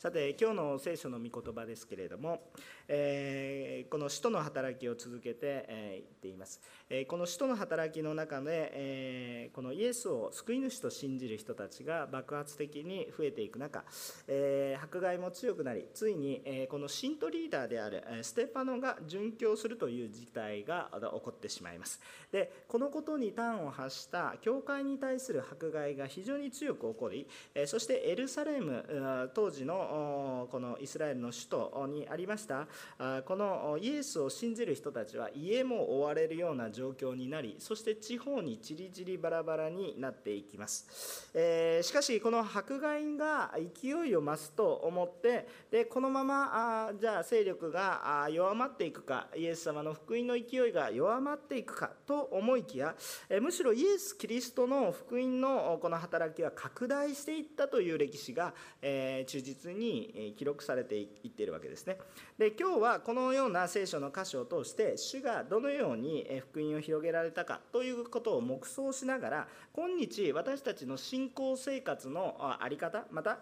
[0.00, 2.40] さて今日の聖書の御言葉ですけれども、
[2.88, 13.84] えー、この使徒の働きを続けて、えー、言っています、えー、この使徒の働きの中で、えこのイエスを救い主と信じる人たちが爆発的に増えていく中、
[14.26, 22.00] え迫害も強くなりついに、えこの信徒リーダーであるステパノが殉教するという事態が起こってしまいます。
[22.32, 32.66] でこのことに端を発した教会に対する迫害が非常に強く起こり、えそしてエルサレム当時のこのイスラエルの首都にありました。
[33.26, 52.94] このイエスを信じる人たちは家も追われるような状況になりそして地方にちりぢりバラバラになっていきます、えしかしこの迫害が勢いを増すと思ってでこのままあじゃあ勢力が弱まっていくかイエス様の福音の勢いが弱まっていくかと思いきや
[53.40, 58.52] むしろイエス・キリストの福音のこの働きは拡大していったという歴史が、
[58.82, 61.96] え忠実にに記録されていっているわけですね。
[62.38, 73.38] で今日はこのような聖書の箇所を通して主がどのように福音を広げられたかということを黙想しながら今日私たちの信仰生活の在り方また、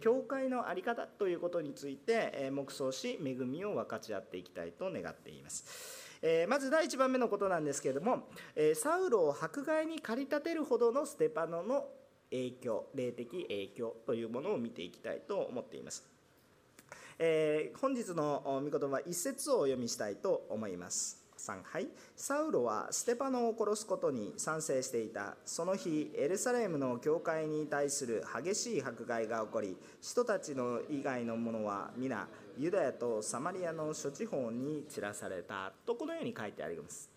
[0.00, 6.00] 教会の在り方ということについて、黙想し恵みを分かち合っていきたいと願っています。
[6.22, 11.86] えまず第1番目のことなんですけれども、えサウロを迫害に駆り立てるほどのステパノの
[12.32, 16.04] 影響霊的影響というものを見ていきたいと思っています、
[17.18, 21.22] えー、本日の御言葉一節をお読みしたいと思います。
[21.42, 25.36] 3はいサウロはステパノを殺すことに賛成していた。
[25.44, 37.11] その日エルサレムの教会に対する激しい迫害が起こり人たちの以外の者は皆ユダヤとサマリアの諸地方に散らされたとこのように書いてあります。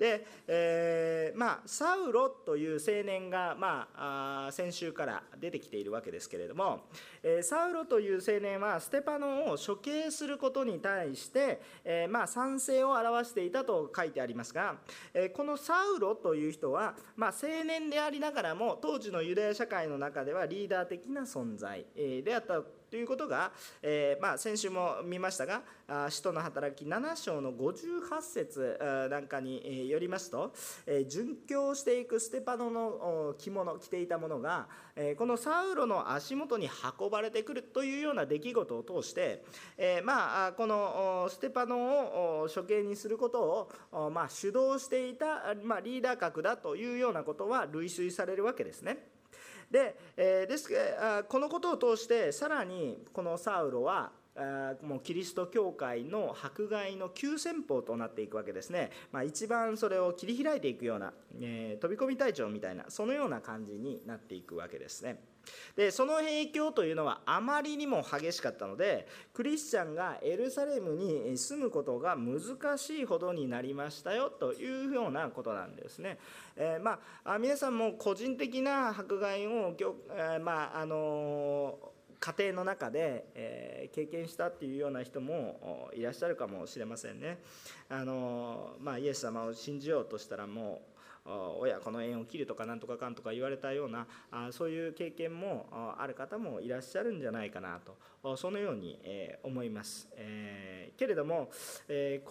[0.00, 6.86] で、えー、まあ、サウロという青年が、まあ、あ先週から出てきているわけですけれども、
[7.22, 14.76] えー、サウロという青年はステパノを処刑することに対して、えー、まあ、賛成を表していたと書いてありますが、
[15.12, 23.52] えこのサウロという人は、まあ、青年でありながらも当時のユダヤ社会の中ではリーダー的な存在であったということが、
[23.82, 25.62] えー、まあ、先週も見ましたが
[26.10, 30.52] 「使徒の働き」7章の58節なんかによりますと、
[30.86, 36.68] えー、殉教していくステパノの着物着ていたものが、えー、このサウロの足元に
[36.98, 39.44] 運ばれてくるというような出来事を通して、
[39.78, 49.19] えまあ、このステパノを処刑にすることを、まあ、主導していた、まあ、リーダー格だというようなことは類推されるわけですね。
[49.70, 50.68] で,、えー、です
[51.28, 54.12] このことを通してさらにこのサウロは
[54.82, 65.20] もうキリスト教会の迫害の急先鋒となっていくわけですね、まあ、一番それを切り開いていくような、えー、飛び込み隊長みたいなそのような感じになっていくわけですね。
[65.76, 76.18] でその影響というのはあまりにも激しかったのでクリスチャンがエルサレムに住むことが難しいほどになりましたよというようなことなんですね。
[76.56, 79.74] えー、まあ、皆さんも個人的な迫害を、
[80.10, 81.78] えー、まああの
[82.20, 87.38] 家庭の中で、えー、経験したっていうような人もいらっしゃるかもしれませんね。
[87.88, 94.06] あのまあ、イエス様を信じようとしたらもう親子の縁を切るとかなんとかかんとか言われたような
[94.50, 95.66] そういう経験も
[95.98, 98.98] ある方もいらっしゃるんじゃないかなとそのように
[99.42, 100.08] 思います。
[100.96, 101.50] けれども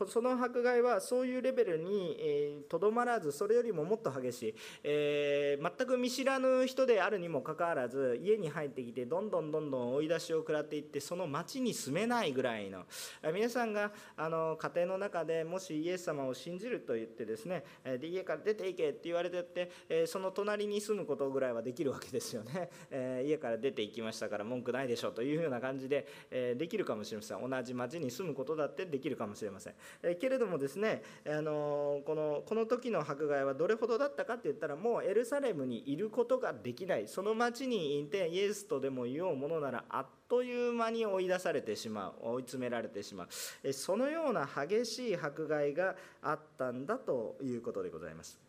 [0.08, 12.86] その迫害はそういうレベルにとどまらずそれよりももっと激しい全く見知らぬ人であるにもかかわらず家に入ってきてどんどんどんどん追い出しを食らっていってその町に住めないぐらいの
[13.34, 25.14] 皆さんがあの家庭の中でもしイエス様を信じると言ってですねで家から出ていけって言われてって、えその隣に住むことぐらいはできるわけですよね、 え家から出て行きましたから文句ないでしょう。
[25.14, 27.50] というような感じで、えできるかもしれません。
[27.50, 29.74] 同じ町に住むことだってできるかもしれません、
[30.04, 37.08] えけれどもですね、あのこのこの時の迫害はどれほどだったかって言ったらもうエルサレムにいることができない。
[37.08, 42.14] その町にいてイエスとでも言おうものならあっという間に追い出されてしまう。
[42.22, 43.28] 追い詰められてしま
[43.64, 43.74] う。
[43.74, 48.49] そのような激しい迫害があったんだということでございます。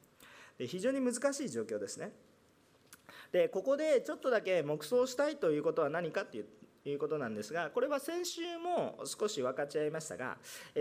[0.67, 2.13] 非常に難しい状況ですね。
[3.33, 6.47] でここでちょっとだけ黙想したいということは何かっていう
[6.85, 10.39] いうことなんですがこれは先週も少し分かち合いましたが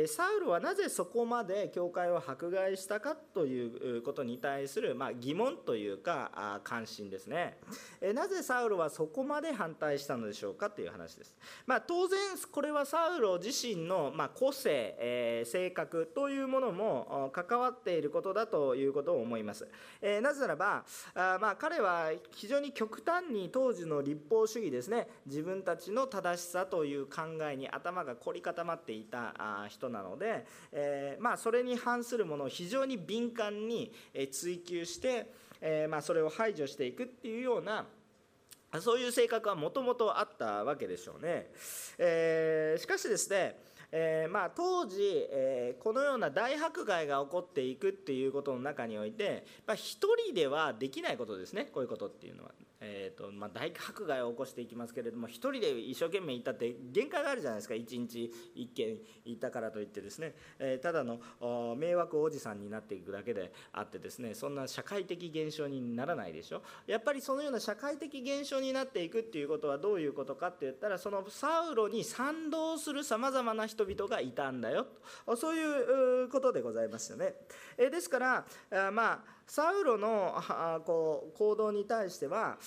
[0.08, 7.58] サウルはなぜそこまで教会を迫害したかということに対する、まあ、疑問というか関心ですね。
[8.14, 11.36] なぜサウルはそこまで反対したのでしょうかという話です、
[11.66, 12.20] まあ、当然
[12.52, 19.68] これはサウル自身の、ま個性、え性格というものも関わっていることだということを思います、
[20.02, 25.08] えなぜならばあ、まあ、彼は非常に極端に当時の立法主義ですね。
[25.26, 27.22] 自分たちちの正しさという考
[27.52, 29.34] えに頭が凝り固まっていた
[29.70, 33.92] 人なので、えー、まあ、それに反するものを非常に敏感に
[34.32, 35.32] 追求して、
[35.62, 37.86] えー、まあ、それを排除していくっていうような
[38.82, 41.50] そういう性格はもともとあったわけでしょうね。
[41.98, 43.58] えー、しかしですね
[43.92, 45.00] えー、まあ、当時、
[45.32, 49.98] えー、このような大迫害が起こっていくっていうことの中において、まあ、一
[50.28, 52.52] 人ではできないことですねこういうことっていうのは。
[52.82, 57.74] えーとまあ、大迫害を起こしていきますけれども1人で一生懸命行ったって限界があるじゃないですか。
[57.74, 61.20] 1日1件行ったからといってですね、えー、ただの
[61.76, 64.34] 迷惑おじさんになっていくだけであってですね。
[64.34, 66.62] そんな社会的現象にならないでしょ。
[66.88, 74.88] やっぱりそのような社会的現象になっていくっていうことはどういうことかって言ったらそのサウロに賛同するさまざまな人々がいたんだよ。
[75.36, 77.34] そういうことでございますよね。
[77.78, 80.36] えですからあまあサウロの
[80.86, 82.58] こう行動に対しては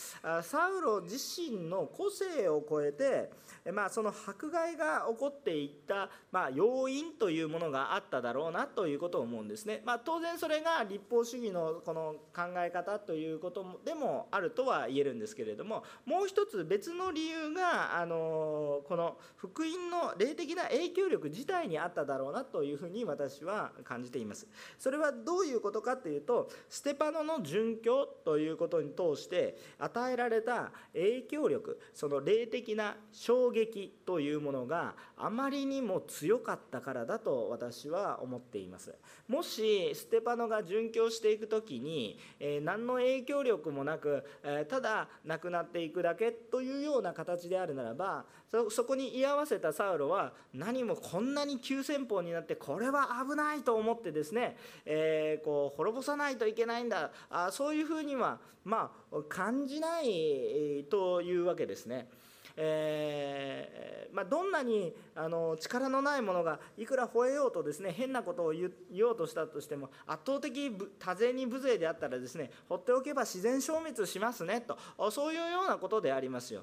[0.42, 3.30] サウロ自身の個性を超えて、
[3.72, 24.48] まあ、その迫害が起こっていった、まあ、要因というものがあっただろうなということを思うんですね、まあ、当然それが立法主義のこの考え方ということでもあるとは言えるんですけれどももう一つ別の理由があのこの福音の霊的な影響力自体にあっただろうなというふうに私は感じています。
[24.78, 38.94] それはどういうことかというとステパノの殉教ということに通して与えられた影響力その霊的な衝撃というものがあまりにも強かったからだと私は思っています。
[39.28, 48.24] もしステパノが殉教していく時に、え、何の影響力もなく、え、ただ亡くなっていくだけというような形であるならば
[48.70, 62.08] そこに居合わせたサウロは何もこんなに急先鋒になってこれは危ないと思ってですね、えー、こう滅ぼさないといけないんだあそういうふうにはまあ感じないというわけですね。
[62.56, 68.70] えー、まあ、どんなにあの力のないものがいくら吠えようとですね変なことを言
[69.06, 74.76] おうとしたとしても圧倒的多勢に無勢であったらですね放っておけば自然消滅しますねと
[75.10, 76.62] そういうようなことでありますよ。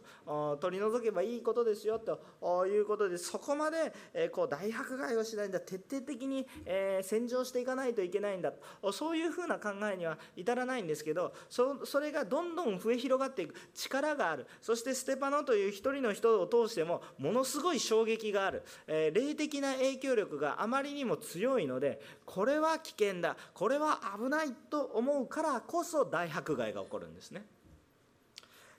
[0.59, 8.53] 取り除けばいいことですよということでそこまで、えこう大迫害をしないんだ徹底的に、え洗浄していかないといけないんだ
[8.91, 13.55] そういうふうな考えには至らないんですけどそれがどんどん増え広がっていく。
[13.73, 14.47] 力がある。
[14.61, 27.45] そしてステパノという一人の人を通してもものすごい衝撃がある、えー、霊的な影響力があまりにも強いのでこれは危険だこれは危ないと思うからこそ大迫害が起こるんですね。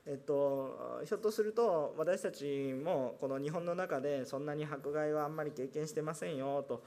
[0.06, 6.82] えっと、ひょっとすると私たちもこの日本の中でそんなに迫害はあんまり経験してませんよと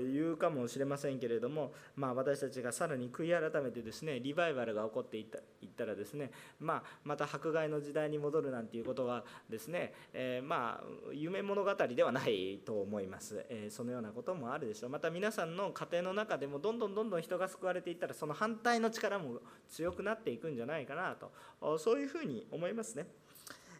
[0.00, 6.30] 言うかもしれませんけれども、まあ、私たちがさらに悔い改めてですねリバイバルが起こっていったいったらですね、
[6.60, 14.90] まあ、また迫害の時代に戻るなんていうことはですね、えー、まあ夢物語ではないと思います、えー、そのようなこともあるでしょう。
[14.90, 21.32] また皆さんの家庭の中でもどんどんどんどん人が救われていったらその反対の力も強くなっていくんじゃないかなと。
[21.78, 23.06] そうういうふうに思いますね。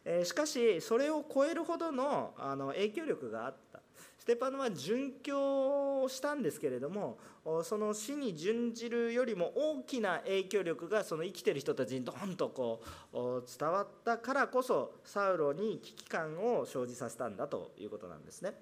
[0.04, 3.80] えしかしそれを超えるほどのあの影響力があった
[4.18, 7.18] ステパノは殉教をしたんですけれども
[7.64, 12.82] その死に準じるよりも大きな影響力がその生きてる人たちにどんとこ
[13.12, 18.54] う伝わったからこそサウロに危機感を生じさせたんだということなんですね。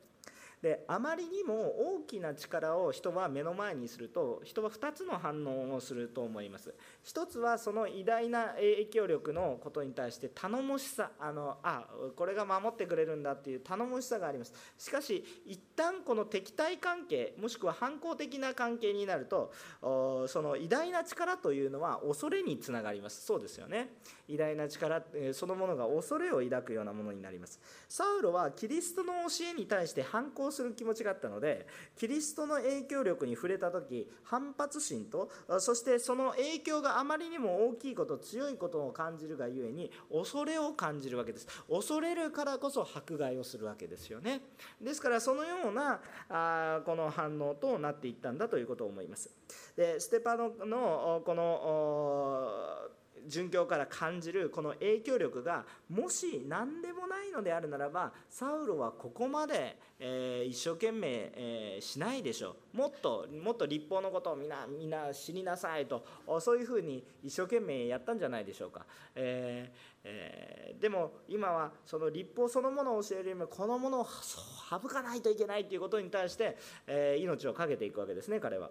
[0.64, 6.75] であまりにも大きな力を人は目の前にすると人は2つの反応をすると思います。
[7.02, 11.85] 一つはその偉大な影響力のことに対して頼もしさあのあ
[12.16, 14.54] これが守ってくれるんだっていう頼もしさがあります。
[14.78, 19.52] しかし一旦この敵対関係もしくは反抗的な関係になると
[19.83, 23.26] その偉大な力というのは恐れにつながります。
[23.26, 23.90] そうですよね。
[24.28, 25.04] 偉大な力
[25.35, 27.61] そのものが恐れを抱くようなものになります。
[27.87, 41.46] サウロはキリストの教えに対して反抗する気持ちがあったのでキリストの影響力に触れた時反発心とそしてその影響があまりにも大きいこと強いことを感じるがゆえに恐れを感じるわけです。
[41.68, 44.40] 恐れるからこそ迫害をするわけですよね。
[44.80, 49.30] ですからそのようなあこの反応となっていったんだということを思います。
[49.76, 62.76] でステパノのこの殉教から感じるこの影響力がもし何でもないのであるならばサウロはここまで、えー、一生懸命、えー、しないでしょう。
[62.76, 66.04] もっともっと立法のことをみんなみんな知りなさいと
[66.40, 78.71] そういうふうに一生懸命やったんじゃないでしょうか、えーえー、でも今はその立法そのものを教えるよりもこのものを省かないといけないということに対して、えー、命を懸けていくわけですね彼は。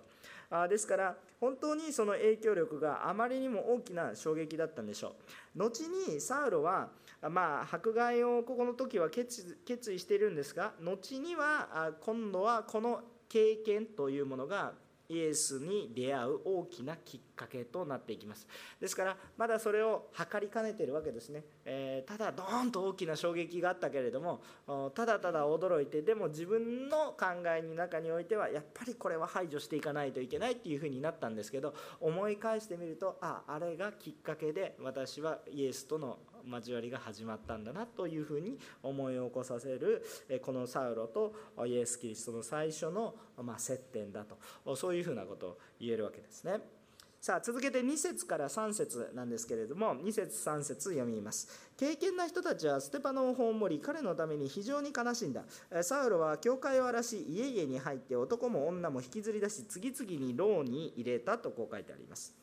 [0.62, 5.16] あですから本当にその影響力があまりにも大きな衝撃だったんでしょ
[5.56, 5.60] う。
[5.60, 6.90] 後にサウロは
[7.30, 14.74] まあ、迫害をここの時は決意しているんですが後には今度はこの経験というものが
[15.10, 18.48] イエスに出会う大きなきっかけとなっていきます。
[18.80, 24.42] ですからまだそれを測りかねているわけですね、えー、ただドーンと大きな衝撃があったけれども
[24.96, 36.20] ただただ驚いてでも自分の考えの中においてはやっぱりこれは排除していかないといけないっていうふうになったんですけど思い返してみるとああれがきっかけで私はイエスとの
[36.50, 40.06] 交わりが始まったんだなというふうに思い起こさせる
[40.42, 41.34] このサウロと
[41.66, 43.16] イエス・キリストの最初の
[43.58, 46.60] 接点だとそういうふうなことを言えるわけですね。
[47.22, 51.72] さあ続けて2節から3節なんですけれども2節3節読みます。
[51.78, 55.44] 敬虔な人たちはステパノを葬り彼のために非常に悲しんだ。
[55.84, 62.43] サウロは教会を荒らし家々に入って男も女も引きずり出し次々に牢に入れたとこう書いてあります。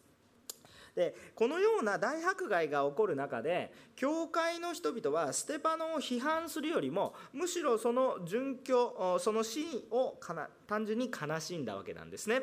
[1.00, 10.18] でこのような大迫害が起こる中で教会の人々はステパノを批判するよりもむしろその殉教その死を
[10.66, 12.42] 単純に悲しんだわけなんですね。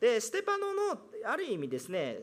[0.00, 2.18] でステパノのある意味ですね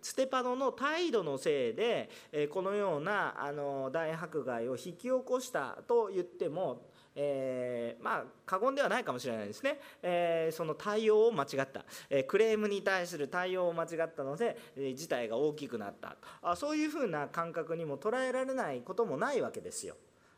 [0.00, 2.08] ステパノの態度のせいで
[2.50, 6.82] このようなあの大迫害を引き起こしたと言っても
[7.16, 19.96] えー、まあ過言ではないかもしれないですね、えー、その対応を間違った、えー、クレームに対する対応を間違ったので、えー、事態が大きくなったあそういうふうな感覚にも捉えられないこともないわけですよ。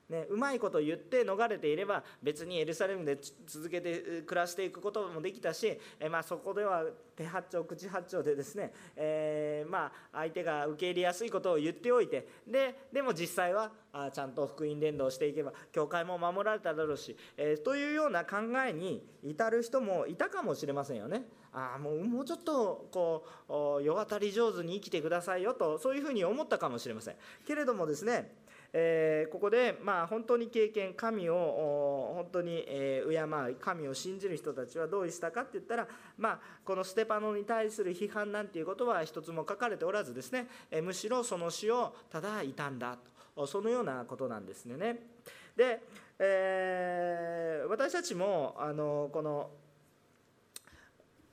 [0.09, 6.85] ね、うまいこと言って逃れていれば別にエルサレムで続けて暮らしていくこともできたし、えまあ、そこでは
[7.17, 21.25] 手八丁口八丁でですね、えー、まあ、相手が受け入れやすいことを言っておいてででも実際はあちゃんと福音伝道していけば教会も守られただろうし、えー、というような考えに至る人もいたかもしれませんよね。
[21.53, 27.17] あもうもうちょっとこう世渡り上手に生きてくださいよとそういうふうに思ったかもしれません。
[27.47, 28.31] けれどもですね
[28.79, 42.99] えー、ここで、まあ、本当に経験神を本当に、え、敬う神を信じる人たちはどうしたかって言ったら、まあ、このステパノに対する批判なんていうことは一つも書かれておらずですね、えー、むしろその死をただいたんだ
[43.35, 44.77] とそのようなことなんですね。
[45.57, 45.81] で、
[46.19, 49.49] えー、私たちもあのこの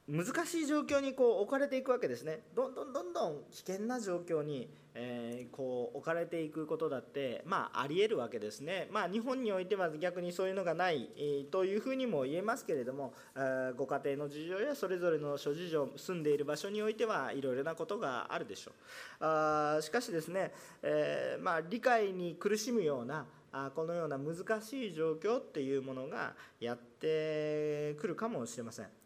[0.06, 2.42] 難しい状況にこう置かれていくわけですね。
[2.54, 8.90] どんどんどんどん危険な状況に、えー、こう置かれていくことだってまあありえるわけですね。
[8.92, 18.74] まあ日本においては逆にそういうのがない、えー、というふうにも言えますけれども、えー、ご家庭の事情やそれぞれの諸事情住んでいる場所においてはいろいろなことがあるでしょう。
[19.22, 29.03] あしかしですね、えまあ理解に苦しむようなあこのような難しい状況っていうものがやってくるかもしれません。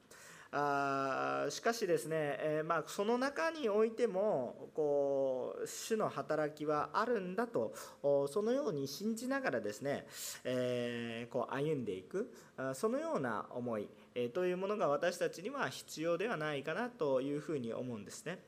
[0.51, 7.73] あしかしですね、えー、まあ、その中においてもこう主の働きはあるんだと
[8.29, 10.07] そのように信じながらですね、
[10.43, 12.33] えー、こう歩んでいく
[12.73, 18.39] そのような思い、えー、というものが私たちには必要ではないかなというふうに思うんですね。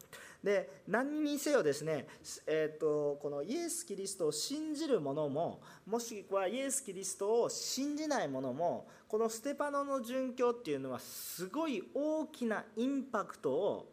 [0.43, 2.07] で何にせよですね、
[2.47, 13.91] えーと、このイエス・キリストを信じる者ももしくはイエス・キリストを信じない者もこのステパノの殉教っていうのはすごい大きなインパクトを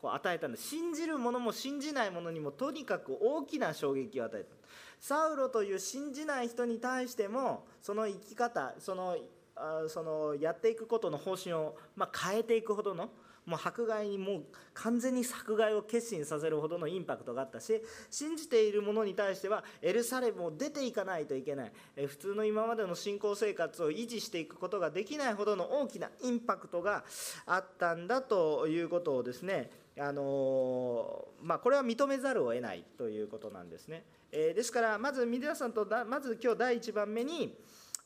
[0.00, 0.68] こう与えたんです。
[0.68, 4.54] 信じる者も信じない者にもとにかく大きな衝撃を与えた。
[5.00, 9.16] サウロという信じない人に対してもその生き方その
[9.56, 13.08] あそのやっていくことの方針を、まあ、変えていくほどの
[13.46, 21.72] もう迫害にもう完全に迫害を決心させるほどのインパクトがあったし信じている者に対してはエルサレムを出ていかないといけない
[22.06, 27.04] 普通の今までの信仰生活を維持していくことができないほどの大きなインパクトが
[27.46, 34.04] あったんだということをですねあのまあ、これは認めざるを得ないということなんですね。
[34.30, 37.56] え、ですからまず皆さんとだまず今日第1番目に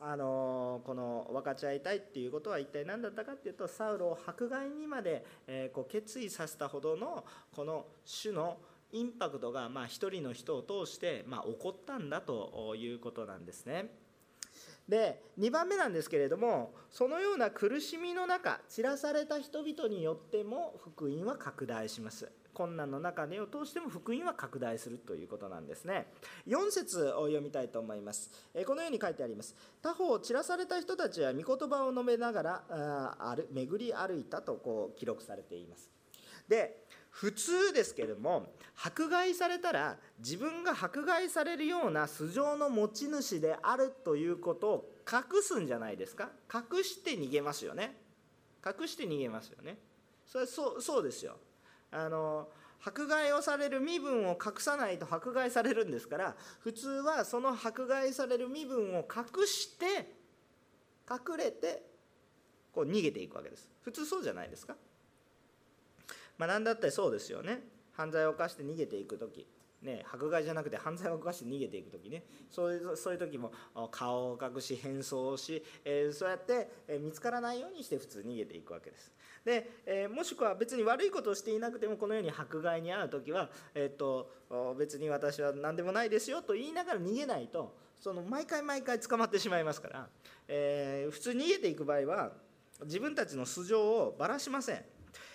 [0.02, 7.86] あのこの分かち合いたいっていうことは一体何だったかっていうとサウロを迫害にまで、えこう決意させたほどのこの
[8.22, 8.56] 種の
[8.92, 13.90] インパクトがまあ一人の人を通してまあ起こったんだということなんですね。
[14.88, 26.12] で2番目なんですけれどもそのような苦しみの中散らされた人々によっても福音は拡大します困難の中でを通しても福音は拡大するということなんですね。
[26.46, 28.30] 4節を読みたいと思います。
[28.66, 29.56] このように書いてあります。
[29.80, 35.90] 他方散らされた人たちは御言葉を述べながらある巡り歩いたとこう記録されています。
[36.48, 46.28] で普通ですけれども迫害されたら自分が迫害されるような素性の持ち主であるということを隠すんじゃないですか。
[46.52, 47.96] 隠して逃げますよね。
[48.62, 49.78] 隠して逃げますよね。
[50.26, 51.38] それそうそうですよ。
[51.92, 52.48] あの
[52.84, 60.14] 迫害をされる身分を隠さないと迫害されるんですから普通はその迫害される身分を隠して
[61.10, 61.82] 隠れて
[62.72, 63.68] こう逃げていくわけです。
[63.82, 64.76] 普通そうじゃないですか。
[66.38, 67.60] まあ何だってそうですよね。
[67.92, 69.46] 犯罪を犯して逃げていく時。
[69.82, 72.24] ね、迫害じゃなくて犯罪を犯して逃げていく時ね。
[72.50, 73.52] そういうそういう時も
[73.90, 79.12] 顔を隠し変装をし、えー、そうやって、え見つからないようにして普通逃げていくわけです。
[79.44, 84.30] で、えー、もしくは別に悪いことをしていなくてもこのように迫害に遭う時は、えーと、
[84.78, 90.08] 別に私は何でもないですよと言いながら逃げないとその毎回毎回捕まってしまいますから、
[90.48, 92.32] えー、普通逃げていく場合は
[92.84, 94.84] 自分たちの素性をばらしません。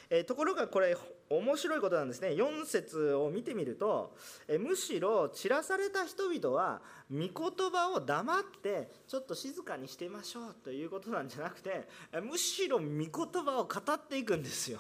[0.10, 0.96] えところがこれ
[1.30, 2.30] 面白いことなんですね。
[2.30, 4.16] 4節を見てみると、
[4.48, 7.30] えむしろ散らされた人々は御言
[7.72, 11.88] 葉を黙ってちょっと静かにしてましょうということなんじゃなくて
[12.22, 13.10] むしろ御言
[13.44, 14.80] 葉を語っていくんですよ。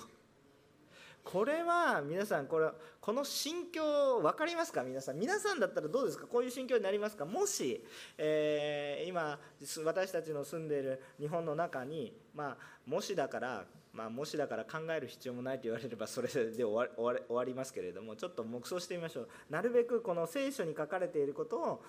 [1.23, 2.69] これは皆さんこれ
[3.01, 4.83] この心境分かりますか？
[4.83, 5.17] 皆さん。
[5.17, 6.27] 皆さんだったらどうですか？
[6.27, 7.25] こういう心境になりますか？
[7.25, 7.83] もし、
[8.19, 9.39] えー、今
[9.83, 21.83] 私たちの住んでいる日本の中にまあもしだからまあ、もしだから考える必要もないと言われればそれで終わり終わりますけれどもちょっと黙想してみましょうなるべくこの聖書に書かれていることを、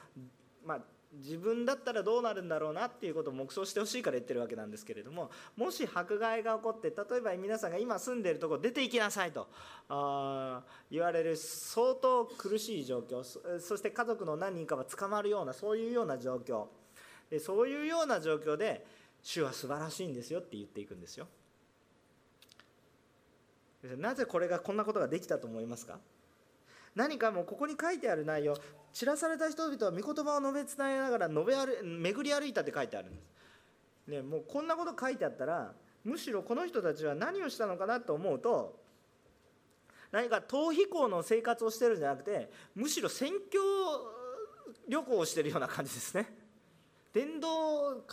[0.65, 0.81] まあ、
[1.15, 9.49] 自分だったらどうなるんだろうなっていうことを黙想してほしいから言ってるわけなんですけれどももし迫害が起こって例えば皆さんが今住んでいるとこ出て行きなさいと
[9.89, 13.25] あ言われる相当苦しい状況
[13.59, 16.67] そして家族の何人かは捕まるようなそういうような状況
[17.31, 18.87] でそういうような状況で
[19.23, 21.27] 主は素晴らしいんですよって言っていくんですよ。
[23.99, 25.99] なぜこれがこんなことができたと思いますか？
[26.95, 28.57] 何かもうここに書いてある内容
[28.93, 33.21] 散らされた人々は御言葉を述べ伝えながら述べ歩巡り歩いたって書いてあるんで
[34.07, 35.73] す、ね、もうこんなこと書いてあったら
[36.05, 38.81] むしろこの人たちは何をしたのかなと思うと
[40.11, 43.61] 何か逃避行の生活をしてるんじゃなくてむしろ宣教
[44.89, 46.33] 旅行をしてるような感じですね。
[47.13, 48.05] 伝道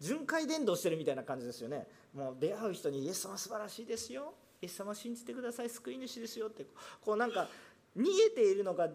[0.00, 1.86] 巡回伝道してるみたいな感じですよね。
[2.14, 4.34] もう出会う人にイエス様素晴らしいですよ。
[4.60, 6.66] イエス様を信じてください救い主ですよって
[7.00, 7.48] こうなんか
[7.96, 8.88] 逃げているのか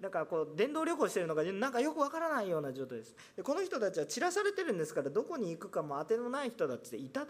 [0.00, 3.16] だかこう電動旅行してるのかなんかよくわからないような状態です。
[3.36, 7.26] でこの人たちは散らされてるんですからどこに行くかも当てのない人たちでいた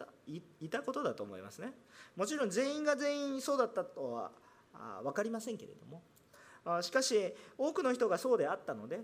[0.61, 1.73] いたことだと思いますね。
[2.15, 4.33] もちろん全員が全員そうだったとは
[4.75, 6.03] あ分かりませんけれども。
[6.67, 9.01] あしかし多くの人がそうであったので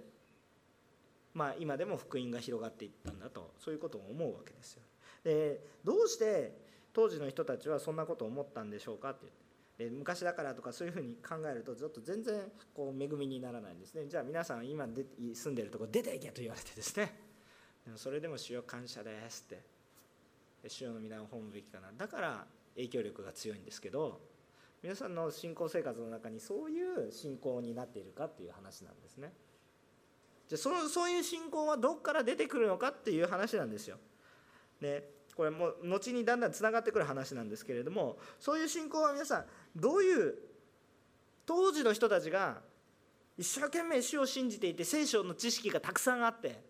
[1.33, 4.83] まあ今でも福音が広がっていったんだとそういうことを思うわけですよ。
[5.22, 6.63] でどうして
[6.95, 9.27] 当時の人たちはそんなことを思ったんでしょうかって
[9.77, 12.41] で昔だからとかそういうふうに考えるとちょっと全然
[12.73, 14.07] こう恵みにならないんですね。
[14.09, 15.05] じゃあ皆さん今で
[15.35, 17.13] 住んでるとこ出ていけと言われてですね。
[17.85, 19.75] でもそれでも主よ感謝ですって。
[20.69, 21.91] 主よの皆を褒むべきかな。
[21.97, 24.21] だから影響力が強いんですけど
[24.83, 29.33] 皆さんの信仰生活の中にそういう信仰になっているかっていう話なんですね。
[30.49, 33.99] じゃあそのそういう信仰はどこから出てくるのかっていう話なんですよ。
[34.81, 39.44] でこれも後にだんだんつながってくる話なんですけれどもそういう信仰は皆さん
[39.75, 40.35] どういう
[41.47, 42.59] 当時の人たちが
[43.37, 46.62] 一生懸命主を信じていて聖書の知識がたくさんあって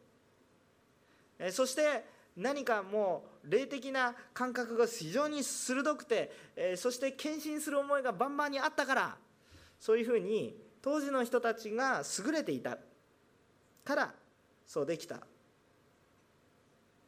[1.50, 2.04] そして
[2.36, 6.32] 何かもう霊的な感覚が非常に鋭くて
[6.76, 9.16] そして献身する思いがバンバンにあったから
[9.78, 12.78] そういうふうに当時の人たちが優れていた。
[13.84, 14.14] から
[14.66, 15.20] そうできた。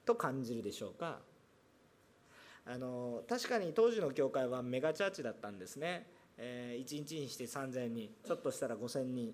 [0.04, 1.20] と感じるでしょうか。
[2.68, 9.32] あの確かに当時の教会はメガチャーチだったんですね、えー、1日にして3000人ちょっとしたら5000人。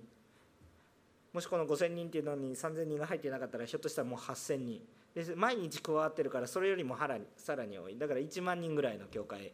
[1.32, 4.82] もしこの5000人っていうのに3000人が入ってなかったらひょっとしたらもう8000人。
[5.14, 7.96] で毎日加わってるからそれよりもさらにさらに多い。
[7.98, 9.52] だから1万人ぐらいの教会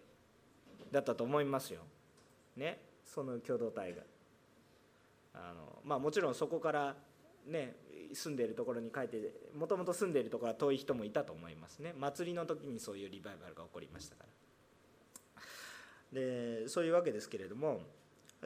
[0.90, 1.80] だったと思いますよ。
[2.56, 2.80] ね？
[3.04, 4.02] その共同体が。
[5.34, 6.96] あのまあもちろんそこから
[7.46, 7.76] ね
[8.14, 9.18] 住んでいるところに書いて
[9.56, 11.94] もともと住んでいるところは遠い人もいたと思いますね。
[11.98, 14.28] 祭りの時にそういうリバイバルが起こりましたから。
[16.12, 17.80] でそういうわけですけれども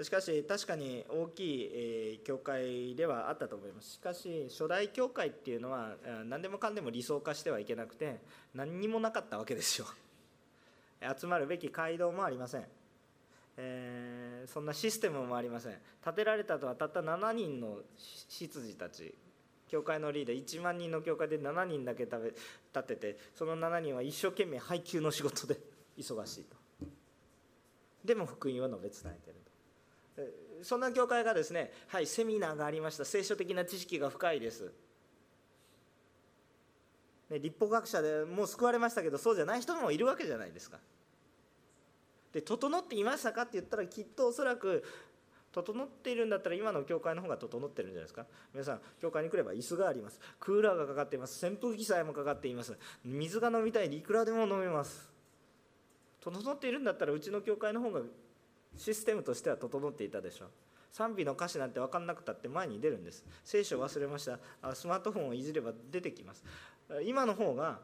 [0.01, 3.93] しかし確かに大きい、え教会ではあったと思います。
[3.93, 8.21] しかし初代教会っていうのは何でもかんでも理想化してはいけなくて
[8.55, 9.87] 何にもなかったわけですよ。
[11.19, 12.67] 集まるべき街道もありません。
[13.59, 15.79] えー、そんなシステムもありません。
[16.03, 19.15] 建てられたとはたった7人の執事たち
[19.73, 22.19] 教会のリーダー1万人の教会で7人だけ立
[22.89, 25.59] ててその7人は一生懸命配給の仕事で
[25.97, 26.57] 忙しいと。
[28.05, 29.37] でも福音を述べ伝えてる
[30.59, 30.65] と。
[30.65, 33.07] そんな教会がですねはいセミナーがありました。
[33.07, 34.71] 聖書的な知識が深いです。
[37.31, 40.79] ね、立法学者でもう救われましたけどそうじゃない人もいるわけじゃないですか。
[42.35, 44.85] で整っていましたかって言ったらきっとおそらく
[45.53, 48.27] 整っているんだったら今の教会の方が整ってるんじゃないですか？
[48.55, 50.19] 皆さん教会に来れば椅子があります。
[50.41, 51.47] クーラーがかかっています。
[51.47, 52.77] 扇風機さえもかかっています。
[53.05, 55.11] 水が飲みたいにいくらでも飲めます。
[56.21, 58.01] 整っているんだったらうちの教会の方が
[58.77, 60.49] システムとしては整っていたでしょう。
[60.91, 63.25] 賛美の歌詞なんて分かんなくたって前に出るんです。
[63.45, 64.39] 聖書忘れました。
[64.75, 66.45] スマートフォンをいじれば出てきます。
[67.05, 67.81] 今の方が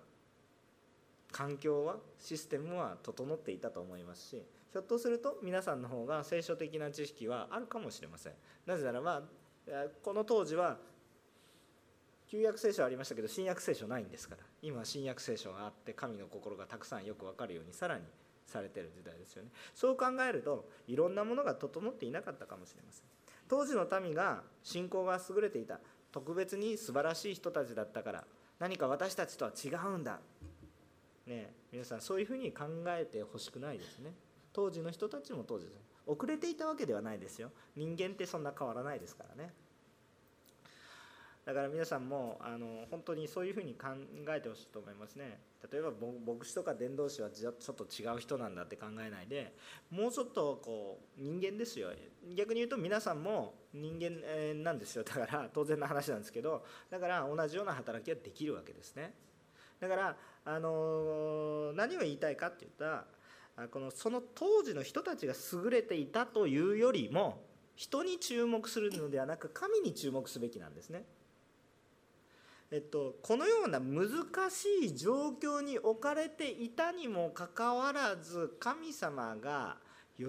[1.32, 8.32] 環境はシステムは整っていたと思いますしひょっとすると皆さんの方が聖書的な知識はあるかもしれません。
[8.66, 9.22] なぜならば
[10.02, 10.78] この当時は
[12.26, 14.42] 旧約聖書ありましたけど新約聖書ないんですから。
[14.60, 18.04] 今新約聖書があって神の心がたくさんよく分かるようにさらに
[18.46, 19.50] されてる時代ですよね。
[19.74, 23.04] そう考えるといろんなものが整っていなかったかもしれません。
[23.48, 25.80] 当時の民が信仰が優れていた
[26.12, 28.24] 特別に素晴らしい人たちだったから
[28.58, 30.20] 何か私たちとは違うんだ。
[31.26, 34.12] ね皆さんそういうふうに考えてほしくないですね。
[34.58, 37.52] 当時の人たちも当時です遅れていたわけではないですよ。
[37.76, 39.52] 人間ってそんな変わらないですからね。
[41.44, 43.88] だから皆さんもあの本当にそういうふうに考
[44.30, 45.38] えてほしいと思いますね。
[45.70, 49.54] 例えば牧師とか伝道師はちょっと違う人なんだって考えないで
[49.90, 51.90] もうちょっとこう人間ですよ。
[52.34, 55.04] 逆に言うと皆さんも人間なんですよ。
[55.04, 59.14] だから当然の話なんですけどだから同じような働きはできるわけですね。
[59.78, 63.17] だからあの何を言いたいかって言ったら
[63.66, 67.42] このその当時の人たちが優れていたというよりも
[67.74, 71.04] 人に注目するのではなく神に注目すべきなんですね。
[72.70, 74.10] えっと、このような難
[74.50, 79.78] しい状況に置かれていたにもかかわらず神様が
[80.18, 80.24] 喜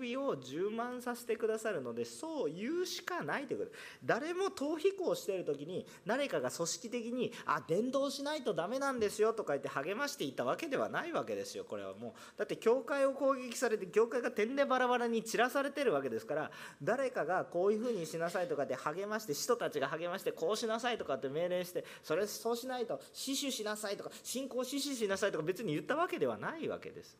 [0.00, 3.72] びを充満させてくださるのでそう言うしかないということ
[4.04, 16.50] 誰も逃避行している時に誰かが組織的に「あ伝道しないとダメなんですよ」とか言って励ましていたわけではないわけですよこれはもうだって教会を攻撃されて教会が点でバラバラに散らされてるわけですから
[16.82, 27.18] 誰かがこういうふうにしなさいとかって励まして人たちが励ましてこうしなさいとかって命令してそれそうしないと死守しなさいとか信仰死守しなさいとか別に言ったわけではないわけです。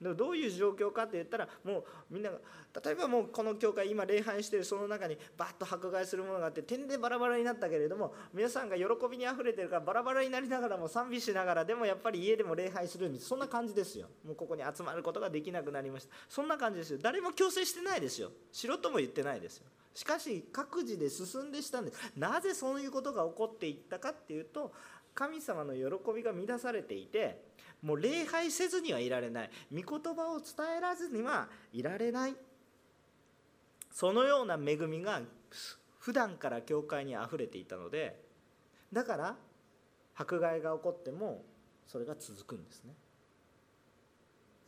[0.00, 2.38] どういう状況かって言ったらもうみんなが
[2.84, 14.06] 例えばもうこの教会今礼拝してるその中にバッと迫害するものがあって点でバラバラになったけれども皆さんが喜びにあふれてるからバラバラになりながらも賛美しながらでもやっぱり家でも礼拝するそんな感じですよ。
[14.24, 16.14] もうここに集まることができなくなりました。
[16.28, 16.98] そんな感じですよ。
[17.00, 18.30] 誰も強制してないですよ。
[18.52, 19.66] しろとも言ってないですよ。
[19.94, 22.12] しかし各自で進んでしたんです。
[22.16, 24.72] なぜそういうことが起こっていったかっていうと
[25.14, 27.42] 神様の喜びが乱されていて
[27.82, 29.50] もう礼拝せずにはいられない。
[29.72, 32.36] 御言葉を伝えらずにはいられない。
[33.92, 35.20] そのような恵みが
[35.98, 38.20] 普段から教会にあふれていたので
[38.92, 39.36] だから
[40.14, 41.44] 迫害が起こっても
[41.86, 42.94] それが続くんですね。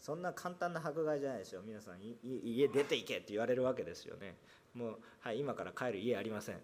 [0.01, 1.63] そんな簡単な迫害じゃないですよ。
[1.65, 4.37] 皆さん家出ていけって言われるわけですよね。
[4.75, 6.57] もうはい今から帰る家ありません。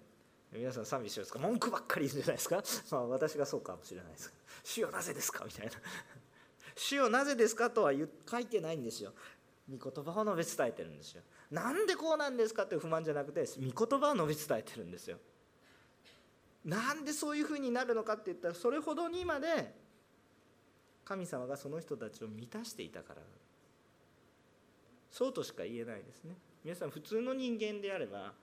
[0.53, 1.39] 皆さん賛美してるんですか？
[1.39, 2.63] 文句ばっかり言うんじゃないですか？
[2.97, 4.33] まあ私がそうかもしれないです。
[4.65, 5.45] 主よなぜですか？
[5.45, 5.73] みたいな。
[6.77, 7.93] 主よなぜですかとは
[8.31, 9.13] 書いてないんですよ。
[9.69, 11.23] 御言葉を述べ伝えてるんですよ。
[11.51, 15.19] なんでこうなんですかって不満じゃなくて御言葉を述べ伝えてるんですよ。
[16.65, 19.75] なんでそういうふうになるのかって言ったらそれほどにまで
[21.05, 23.23] 神様がその人たちを満たしていたから
[25.11, 26.37] そうとしか言えないですね。
[26.63, 28.35] 皆さん普通の人間であれば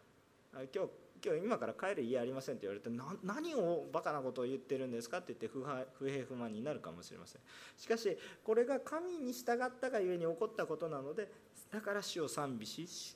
[0.53, 0.89] 今日
[1.25, 2.89] 今日今から帰る家ありませんって言われて
[3.23, 5.19] 何をバカなことを言ってるんですか？
[5.19, 5.63] って言って不
[5.97, 7.41] 不平不満になるかもしれません。
[7.77, 11.31] しかしこれが神に従ったがゆえに起こったことなので
[11.71, 13.15] だから死を賛美し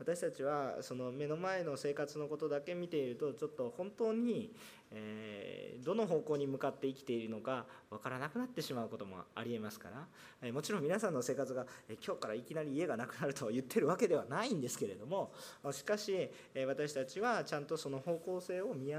[0.00, 4.50] 私たちはその目の前の生活のことだけ見ているとちょっと本当に、
[4.90, 10.06] えどの方向に向かって生きているのか分からなくなってしまうこともありえますから、
[10.42, 15.32] えもちろん皆さんの生活が、え今日からいきなり家がなくなると言ってるわけではないんですけれども
[15.70, 18.94] しかし、え私たちはちゃんとその方向性を見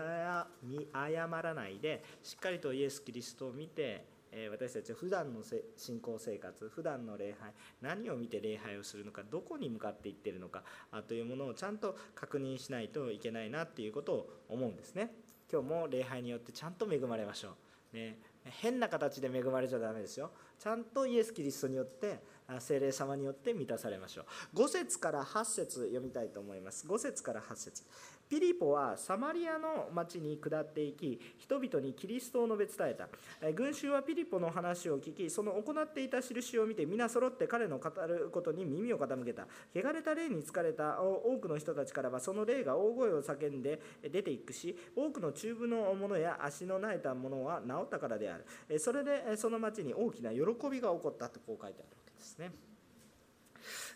[0.94, 5.42] 誤らないでしっかりとイエス・キリストを見て私たちは普段の
[5.76, 10.64] 信仰生活普段の礼拝何を見て礼拝をするのかどこに向かっていってるのか
[11.08, 15.14] というものをちゃんと確認しないといけないなっていうことを思うんですね。
[15.52, 17.56] 今日も礼拝によってちゃんと恵まれましょ
[17.94, 20.32] う、ね、変な形で恵まれちゃダメですよ。
[20.58, 22.24] ちゃんとイエス・キリストによって
[22.60, 24.58] 聖霊様によって満たされましょう。
[24.58, 26.88] 5節から8節読みたいと思います。
[26.88, 27.84] 5節から8節。
[28.32, 32.98] ピリポはサマリアの町に下っていき人々にキリストを述べ伝え
[33.42, 39.48] た群衆はピリポの話を聞きその行っていた印を見て皆揃って彼の語ることに耳を傾けた。
[39.76, 48.80] 汚れた霊に疲れた多くの人たちからはその霊が大声を叫んで出ていくし多くの中部の者や足の泣いた者は治ったからである。
[48.80, 50.40] それでその町に大きな喜
[50.72, 52.54] びが起こったとこう書いてあるわけですね。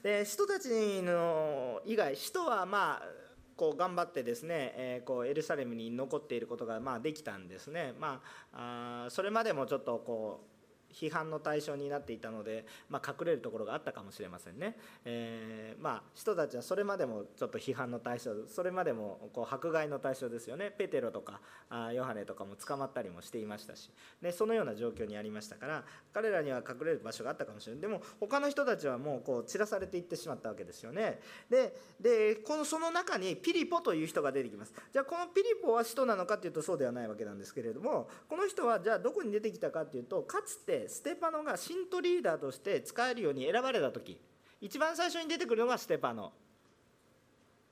[0.03, 0.67] で人たち
[1.01, 7.93] の以外人はまあこう頑張ってですね、えー、こうエルサレムに残っていることがまあできたんですね。
[7.99, 8.21] ま
[8.53, 10.54] あ、あそれまでもちょっとこう
[10.95, 20.71] 批判の対象になっていたので、まあ、隠れるところがあったかもしれませんね、えー、まあ、人たちはそれまでもちょっと批判の対象それまでもこう迫害の対象ですよね。
[20.71, 23.91] ペテロとかあヨハネとかも捕まったりもしていましたし。
[24.21, 27.81] でそのような状況にありましたから彼らには隠れる場所があったかもしれない。
[27.81, 31.19] でも他の人たちはもうこう散らされていってしまったわけですよね。
[31.49, 34.73] でこのその中にピリポという人が出てきます。
[34.91, 44.19] じゃあこのピリポは使徒なのかっていうとそうではないわけなんですけれどもこの人はじゃあどこに出てきたかっていうとかつてステパノが信徒リーダーとして使えるように選ばれた時
[44.61, 46.31] 一番最初に出てくるのがステパノ。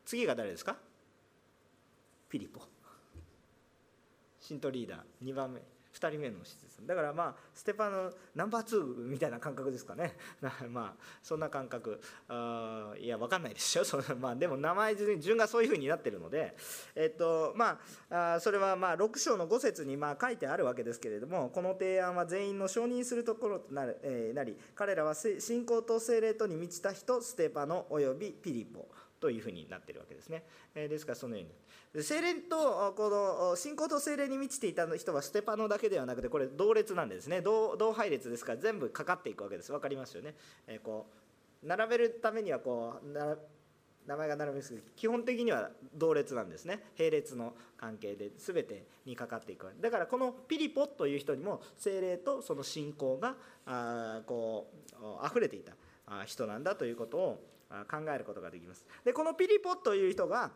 [0.06, 0.76] 次が誰ですか？
[2.30, 2.62] ピリポ。
[4.40, 5.26] 信徒リーダー。
[5.26, 5.62] 2番目。
[5.94, 10.16] 2人目の施設だからまあステパノナンバー2みたいな感覚ですかね。
[10.70, 12.00] まあそんな感覚。
[12.28, 13.86] あいや分かんないですよ。
[13.86, 16.56] その、まあ、でも名前順がそういうふうになってるので。
[16.96, 17.80] えっとま
[18.10, 28.88] ああそれはまあ6章の5節にまあ書いてあるわけですけれどもこの提案は全員の承認するところとなる、えー、なり彼らは信仰と精霊とに満ちた人ステパノおよびピリポ。
[29.24, 30.44] というふうになっているわけですね。
[30.76, 32.04] えですからそのように。
[32.04, 37.40] 精霊とこの信仰と精霊に満ちていた人はステパノだけではなくてこれ同列なんですね。
[37.40, 39.72] 同同配列ですから全部かかっていくわけです。
[39.72, 40.36] 分かりますよね？
[40.68, 41.08] えこ
[41.64, 43.08] う並べるためにはこう
[44.06, 46.84] 名前が並びますけど基本的には同列なんですね。
[47.00, 55.72] 並列の関係で全てにかかっていくだからこのピリポという人にも精霊とその信仰があこう溢れていた
[56.26, 57.53] 人なんだということを
[57.90, 58.86] 考えることができます。
[59.04, 60.52] でこのピリポという人が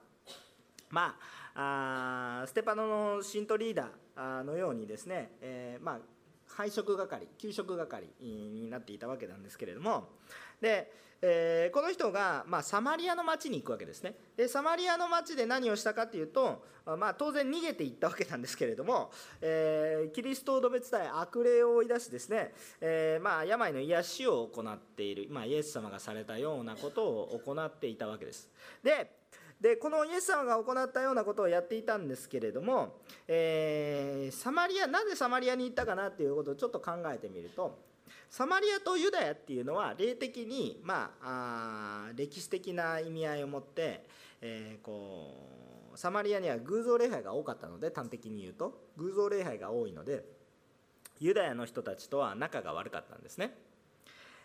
[0.90, 1.18] ま
[1.54, 6.00] あ、あステパノの信徒リーダーのようにですね、えー、まあ、
[6.48, 10.10] 配食係給食係になっていたわけなんですけれども。
[10.62, 14.14] でえー、この人が、まあ、サマリアの町に行くわけですね。
[14.36, 28.50] でサマリアの町で何をしたかっていうと、まあ、当然逃げていったわけなんですけれども、えー、キリストを述べ伝え悪霊を追い出しですね、えー、まあ、病の癒しを行っている、まあ、イエス様がされたようなことを行っていたわけです。
[28.84, 29.18] で
[29.60, 37.80] でこのイエス様が行ったようなことをやっていたんですけれども、えー、サマリアなぜサマリアに行ったかなっていうことをちょっと考えてみると
[38.30, 44.06] サマリアとユダヤっていうのは霊的に、まあ、あ歴史的な意味合いを持って、
[44.42, 50.24] えー、こうサマリアには偶像礼拝が多かったので端的に言うと偶像礼拝が多いので
[51.20, 53.58] ユダヤの人たちとは仲が悪かったんですね。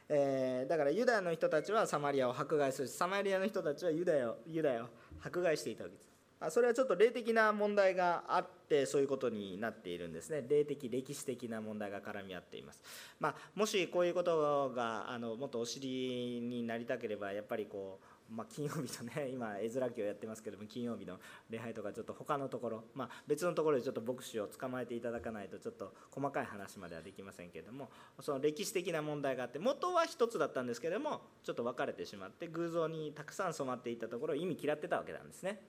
[0.08, 2.88] えー、だからユダヤの人たちはサマリアを迫害する。
[2.88, 4.88] しサマリアの人たちはユダヤをユダヤを
[5.24, 6.12] 迫害していたわけです。
[6.50, 10.44] それはちょっと霊的な問題があってそういうことになっているんですね。
[10.48, 12.80] 霊的歴史的な問題が絡み合っています、
[13.20, 21.18] まあ、もしこういうことがあのもっとお知りになりたければやっぱりこうまあ、金曜日とね 今絵面記をやってますけども金曜日の
[21.50, 35.62] 礼拝とかちょっと他のところ、まあ、別のところでちょっと牧師を捕まえていただかないとちょっと細かい話まではできませんけれどもその歴史的な問題があって元は一つだったんですけどもちょっと分かれてしまって偶像にたくさん染まっていたところを意味嫌ってたわけなんですね。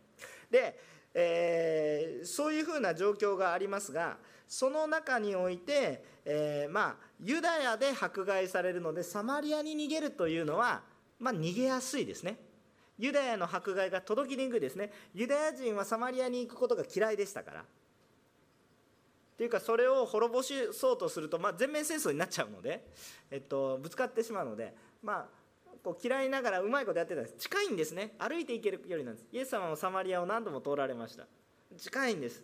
[0.50, 0.80] で、
[1.14, 10.84] えー、そういうふうな状況がありますがその中において、えー、まあユダヤで迫害されるのでサマリアに逃げるというのは、
[11.24, 12.38] まあ、逃げやすいですね。
[13.00, 14.92] ユダヤの迫害が届きにくいですね。
[15.14, 17.62] ユダヤ人はサマリアに行くことが嫌いでしたから。
[17.62, 17.66] っ
[19.38, 22.86] ていうかそれを滅ぼしそうとすると、まあ、全面戦争になっちゃうので、
[23.32, 25.26] えっと、ぶつかってしまうので、まあ、
[25.82, 27.36] こう嫌いながらうまいことやってたんです。
[27.38, 28.16] 近いんですね。
[28.20, 29.28] 歩いて行けるよりなんです。
[29.32, 31.26] イエス様もサマリアを何度も通られました。
[31.78, 32.44] 近いんです。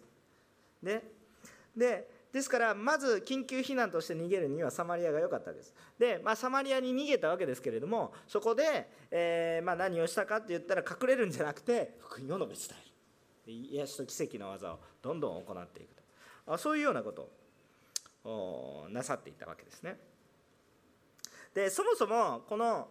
[0.81, 1.03] で
[1.75, 5.73] でですからまず緊急避難として逃げるにはサマリアが良かったです。
[5.97, 12.89] で、まあ、サマリアに逃げたわけですけれどもそこで、えー、まあ、何をしたかって言ったら隠れるんじゃなくて福音を述べ伝える。
[13.51, 16.03] 癒しと奇跡の技をどんどん行っていくと。
[16.53, 17.31] あそういうようなこと
[18.23, 19.99] をなさっていたわけですね。
[21.53, 22.87] でそもそもこの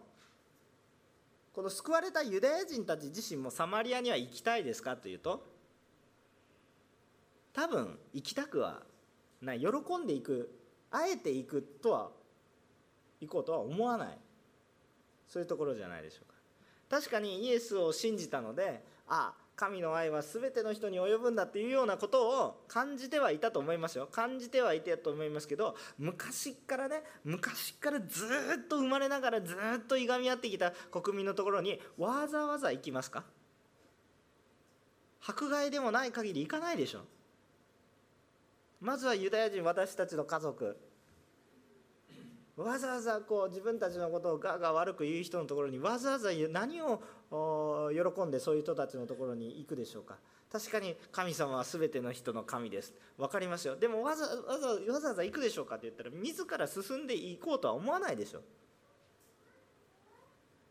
[1.53, 5.45] この救われたユダヤ人たち自身もサマリアには行きたいですかというと
[7.53, 8.81] 多分行きたくは
[9.41, 10.49] な喜んでいく
[10.91, 12.11] あえていくとは
[13.21, 14.17] 行こうとは思わない。
[15.27, 16.33] そういうところじゃないでしょうか。
[16.89, 24.07] 確かにイエスを信じたのであ神の愛は全ての人に及ぶんだっていうようなことを感じてはいたと思いますよ。
[24.09, 28.25] 感じてはいたと思いますけど昔からね昔からず
[28.65, 33.25] っと生まれながらずっといがみ合ってきた国民のところにわざわざ行きますか？
[35.21, 37.01] 迫害でもない限り行かないでしょ。
[38.79, 40.77] まずはユダヤ人私たちの家族。
[42.55, 47.01] わざわざこう自分たちのことをガーガー悪く言う人のところにわざわざ何を
[47.93, 50.17] 喜んでそういう人たちのところに行くでしょうか。
[50.51, 52.93] 確かに神様は全ての人の神です。
[53.17, 53.75] 分かりますよ。
[53.75, 58.41] でもわざわざわざわざ行くでしょうかって言ったら自ら進んでいこうとは思わないでしょ。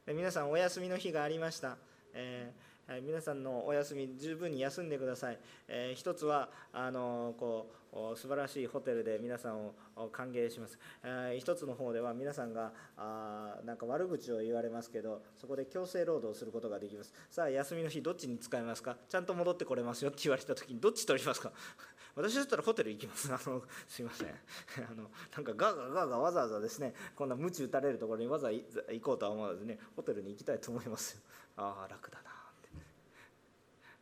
[0.07, 1.77] 皆さんお休みの日がありました、
[2.13, 9.75] えーはい、皆さんのお休み十分に休んでください、えー、一つはあのこう素晴らしいホテルで皆さんを
[10.11, 17.13] 歓迎します、えー、一つの方では皆さんがあなんか悪口を言われますけどそこで強制労働することができます。
[17.31, 18.97] さあ休みの日どっちに使いますか？
[19.07, 21.53] ちゃんと戻ってこれますよって言われた時にどっち取りますか？
[22.17, 23.31] 私だったらホテル行きます。
[23.31, 24.29] あのすいません。
[24.91, 31.21] あのなんかガーガーガーガーわざわざですねこんな鞭打たれるところにわざわざ行こうとは思わずねホテルに行きたいと思いますよ。
[31.57, 32.28] ああ楽だな。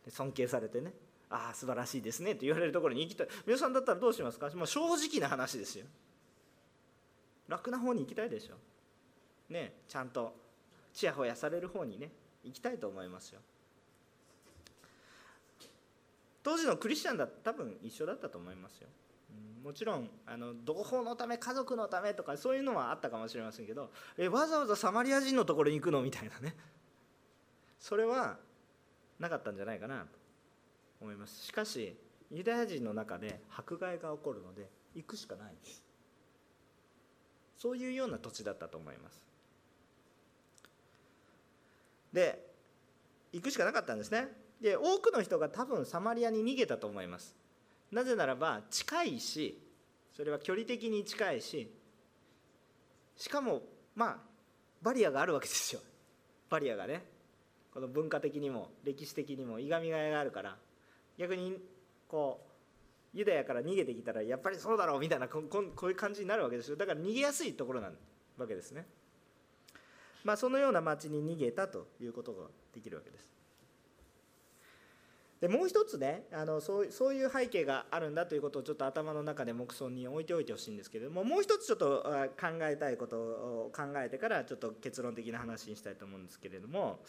[0.08, 0.92] 尊敬されてね。
[1.28, 2.34] ああ素晴らしいですね。
[2.34, 3.28] と言われるところに行きたい。
[3.46, 4.48] 皆さんだったらどうしますか？
[4.50, 5.86] もう正直な話ですよ。
[7.48, 8.54] 楽な方に行きたいでしょ。
[9.52, 10.34] ねちゃんと
[10.92, 12.10] ちやほやされる方にね
[12.44, 13.40] 行きたいと思いますよ。
[16.42, 18.88] 当時のクリスチャンだ多分一緒だったと思いますよ。
[19.64, 26.02] もちろんあの同胞のため家族のためとかそういうのはあったかもしれませんけどえわざわざサマリア人のところに行くの？
[26.02, 26.54] みたいなね。
[27.80, 28.36] それは
[29.18, 30.00] なかったんじゃないかな。
[30.00, 30.06] と
[31.00, 31.44] 思います。
[31.44, 31.96] しかし
[32.30, 35.54] ユダヤ人の中で迫害が起こるので行くしかない。
[37.58, 39.24] そういうような土地だったと思います。
[42.12, 42.46] で
[43.32, 44.28] 行くしかなかったんですね。
[44.60, 47.34] で多くの人が多分サマリアに逃げたと思います。
[47.92, 49.62] なぜならば近いし
[50.12, 51.70] それは距離的に近いし
[53.16, 53.62] しかも
[53.94, 54.16] まあ
[54.82, 55.80] バリアがあるわけですよ。
[56.48, 57.15] バリアがね。
[57.76, 60.56] この文化的にも歴史的にもいがみがいがあるから
[61.18, 61.58] 逆に
[62.08, 62.40] こ
[63.14, 66.76] うユダヤから逃げてきたらやっぱりそうだろうみたいなこういう感じになるわけですよ。
[66.76, 67.90] だから逃げやすいところな
[68.38, 68.86] わけですね。
[70.24, 73.35] まあそのような町に逃げたということができるわけです。
[75.40, 82.02] でもう一つねあのそうそういう背景があるんだということをちょっと頭の中で目想に置いておいてほしいんですけれどももう一つちょっと
[82.40, 87.00] 考えたいことを考えてからちょっと結論的な話にしたいと思うんですけれども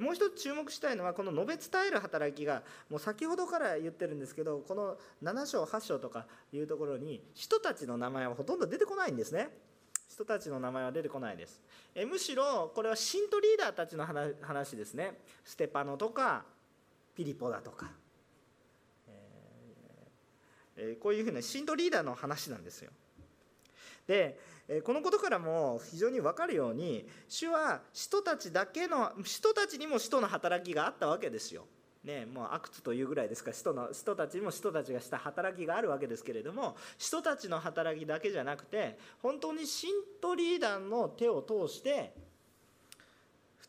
[0.00, 9.48] もう一つ注目したいのはこの述べ伝える働きがもう先ほどから言ってるんですけどこの7章8章とかいうところに人たちの名前はほとんど出てこないんですね。
[10.08, 11.60] 人たちの名前は出てこないです
[11.94, 16.44] えむしろこれは信徒リーダーたちの話ですねステパノとか
[17.16, 17.90] ピリポだとか、
[20.76, 22.90] えー、こういうふうな信徒リーダーの話なんですよ。
[24.06, 24.38] で
[24.84, 31.66] このことからも非常に分かるように主は人たちだけの人たちにも使徒の働きがあったわけですよ。
[32.02, 39.90] ね、もう悪というぐらいですから人の人たちにも人たちがした働きがあるわけですけれども人たちの働きだけじゃなくて本当に信
[40.22, 42.14] 徒リーダーの手を通して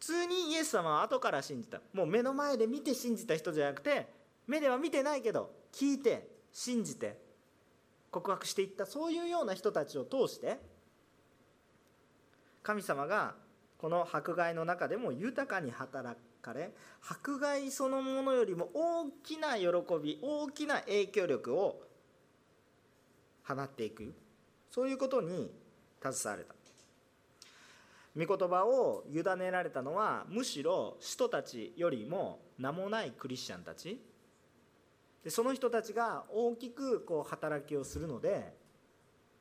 [0.07, 1.81] 通にイエス様は後から信じた。
[1.91, 4.07] もう目の前で見て信じた人じゃなくて
[4.47, 7.19] 目では見てないけど聞いて信じて
[8.09, 8.85] 告白していった。
[8.85, 10.59] そういうような人たちを通して
[12.63, 13.35] 神様が
[13.77, 19.67] この迫害の中でも豊かに働かれ迫害そのものよりも大きな喜
[20.01, 21.81] び大きな影響力を
[23.45, 24.13] 放っていく。
[24.71, 25.51] そういうことに
[26.01, 26.56] 携われた。
[28.17, 34.01] 御言葉を委ねられたのはむしろ人たちよりも名もないクリスチャンたち。
[35.23, 38.55] でその人たちが大きくこう働きをするので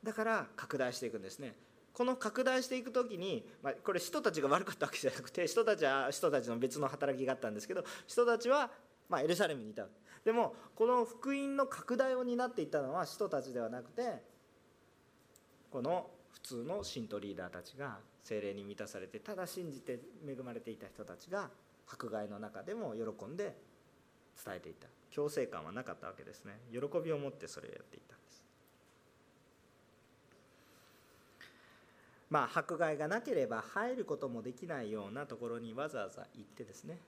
[0.03, 1.55] だから拡大していくんですね。
[1.93, 8.69] この拡大していく時に、まあ、これ人たちが悪かったわけじゃなくて人たちは人たちの別の働きがあったんですけど人たちは、
[9.09, 9.87] まあ、エルサレムにいた。
[10.23, 14.21] でもこの福音の拡大を担っていったのは人たちではなくて
[15.71, 21.49] この普通の信徒リーダーたちが精霊に満たされてただ信じて恵まれていた人たちが
[21.87, 23.55] 迫害の中でも喜んで
[24.43, 24.87] 伝えていた。
[25.09, 26.59] 強制感はなかったわけですね。
[26.71, 28.43] 喜びを持ってそれをやっていたんです。
[32.29, 36.99] まあ迫害がなければ入ることもできないようなところにわざわざ行ってですね。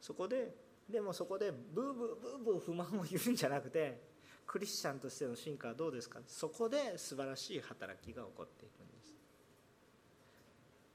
[0.00, 0.52] そこで
[0.90, 4.02] でもそこでブーブーブーブー不満を言うんじゃなくて
[4.44, 6.18] クリスチャンとしての進化はどうですか？
[6.26, 9.14] そこで素晴らしい働きが起こっていくんです。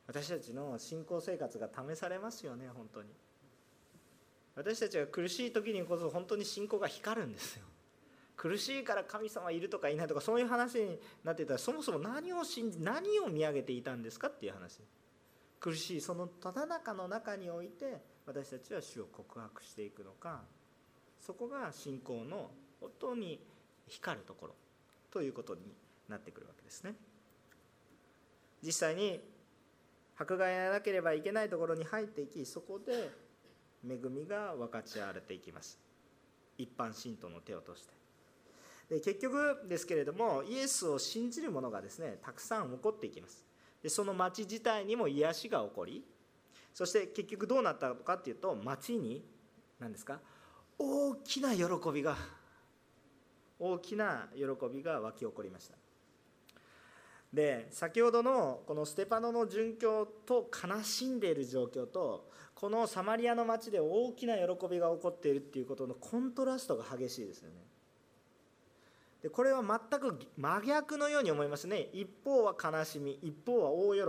[0.08, 3.10] 私たちの信仰生活が試されますよね本当に。
[4.56, 7.66] 私たちが苦しい時にこそ本当に信仰が光るんですよ。
[8.38, 14.80] 苦しいから神様いるとかいないとかそういう話になってたらそもそも何を信じ何を見上げていたんですかっていう話。
[15.60, 20.44] 苦しいそのただ中の中において私たちは主を告白していくのか
[21.20, 23.42] そこが信仰の本当に
[23.88, 24.56] 光るところ
[25.12, 25.62] ということに
[26.08, 26.96] なってくるわけですね。
[28.64, 29.20] 実際に
[30.18, 33.12] 迫害がなければいけないところに入っていきそこで
[33.88, 35.80] 恵みが分かち合われていきます。
[36.58, 37.94] 一般信徒の手を通して。
[38.90, 43.46] で結局ですけれどもイエスを信じる者がですねたくさん起こっていきます。
[43.84, 46.04] でその町自体にも癒しが起こり
[46.74, 49.24] そして結局どうなったのかっていうと町に
[49.80, 50.20] 何ですか
[50.80, 51.64] 大きな喜
[51.94, 52.18] びが
[53.60, 55.76] 大きな喜びが湧き起こりました。
[57.34, 67.56] で先ほどのこのステパノの殉教と悲しんでいる状況とこのサマリアの町で大きな喜びが起こっているっていうことのコントラストが激しいですよね。
[69.22, 71.90] でこれは全く真逆のように思いますね。
[71.94, 74.02] 一方は悲しみ一方は大喜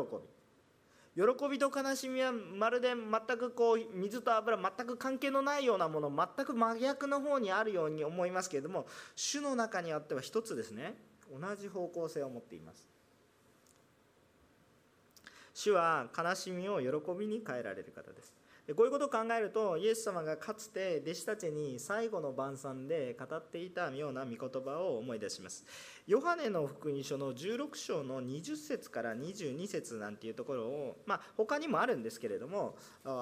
[1.16, 1.24] び。
[1.24, 10.94] 喜びと悲しみはまるで全くこう水と油全く関係のないようなもの全く真逆の方にあるように思いますけれども主の中にあっては一つですね。
[11.28, 12.97] 同じ方向性を持っています。
[15.58, 16.88] 主は悲しみを喜
[17.18, 18.37] びに変えられる方です。
[18.76, 25.64] こういうことを考えるとイエス様がかつて弟子たちに最後の晩餐で語っていたような御言葉を思い出します。
[26.06, 32.76] ヨハネの福音書の16章の20節から22節なんていうところを、まあ、他にもあるんですけれども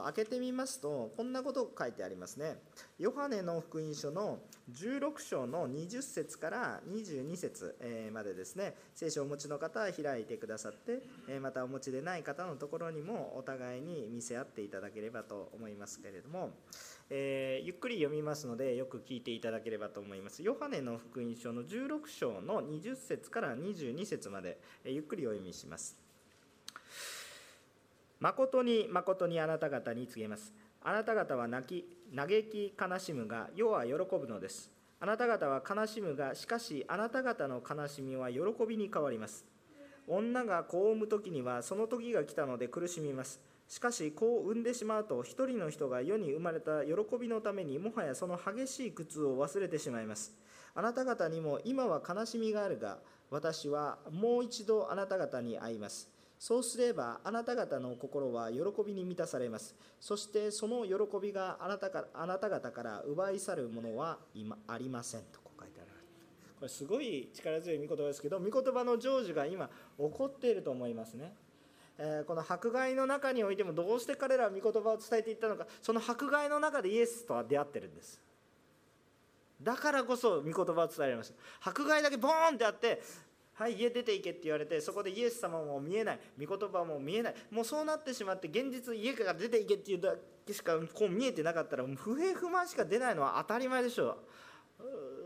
[0.04, 2.62] 開けてみますとこんなこと書いてありますね。
[2.98, 4.38] ヨハネの福音書の
[4.72, 7.76] 16章の20節から22節
[8.12, 8.74] までですね。
[8.94, 11.02] 聖書をお持ちの方は開いてくださって
[11.40, 16.50] またお持ちでない方のところにもお互いに見せ合っていただければとと思いますけれども
[17.08, 20.42] えー、ゆっくり読みますのでよく聞いていただければと思います。
[20.42, 25.96] ヨハネの福音書の16章の20節から22節まで、え、ゆっくりお読みします。
[28.18, 30.52] 誠に誠にあなた方に告げます。
[30.82, 34.72] あなた方は泣き、嘆き、悲しむが、世は喜ぶのです。
[34.98, 39.46] あなた方は悲しむが、しかしあなた方の悲しみは喜びに変わります。
[40.08, 43.40] 女が子を産む時にはその時が来たので苦しみます。
[43.68, 50.32] しかし子を産んでしまうと一人の人が世に生まれた喜びのためにもはやその激しい苦痛を忘れてしまいます。
[50.74, 52.98] あなた方にも今は悲しみがあるが
[53.30, 56.08] 私はもう一度あなた方に会います。
[56.38, 59.74] そうすればあなた方の心は喜びに満たされます。
[59.98, 65.90] そしてその喜びがあなたかあなた方から奪い去るものは今ありませんとこう書いてある。
[66.58, 69.72] これすごい力強い御言葉ですけど御言葉の成就が今起
[70.10, 71.34] こっていると思いますね。
[71.98, 78.20] えこの迫害の中においてもどうして彼らは御言葉を伝えていったのかその迫害の中でイエスとは出会ってるんです。
[79.62, 81.70] だからこそ御言葉を伝えられました。
[81.70, 83.00] 迫害だけボーンってあって
[83.54, 86.20] はい家出ていけって言われてそこでイエス様も見えない。
[86.38, 87.34] 御言葉も見えない。
[87.50, 90.14] もうそうなってしまって現実家から出ていけっていうだ
[90.46, 94.18] けしかこう見えてなかったら不平不満しか出ないのは当たり前でしょ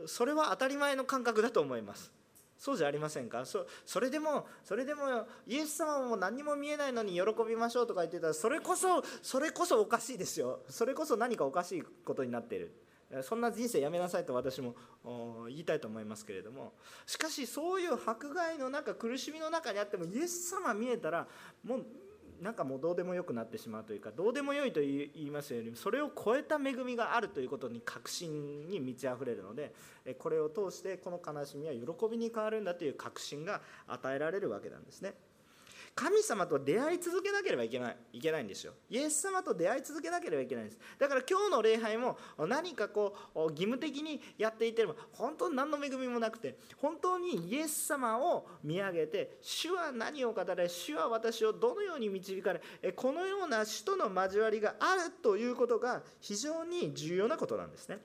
[0.05, 0.09] う。
[0.09, 2.13] それは当たり前の感覚だと思います。
[2.61, 3.47] そうじゃありませんか？
[3.47, 10.61] そそれでもそれでもイエス様も何も見えないのに喜びましょうとか言ってたらそれこそそれこそおかしいですよ。
[10.69, 12.71] それこそ何かおかしいことになっている。
[13.23, 14.77] そんな人生やめなさいと私も
[15.49, 16.75] 言いたいと思いますけれども。
[17.07, 21.27] しかしそういう迫害の中苦しみの中にあってもイエス様見えたら
[21.65, 21.87] もう
[22.41, 29.75] なんかもうどうでもよくなってしまうというかどうでもよいと言いますよりそれを超えた恵みがあるということに確信に満ち溢れるので
[30.19, 35.15] これを通してこの悲しみは喜びに変わるんだという確信が与えられるわけなんですね。
[35.95, 38.73] 神様と出会い続けなければいけないいけないんですよ。
[38.89, 40.79] イエス様と出会い続けなければいけないんです。
[40.99, 57.99] だから今日の礼拝も何かこう義務的にやっていても本当に何の恵みもなくて本当にイエス様を見上げて主は何を語れ主は私をどのように導かれこのような主との交わりがあるということが非常に重要なことなんですね。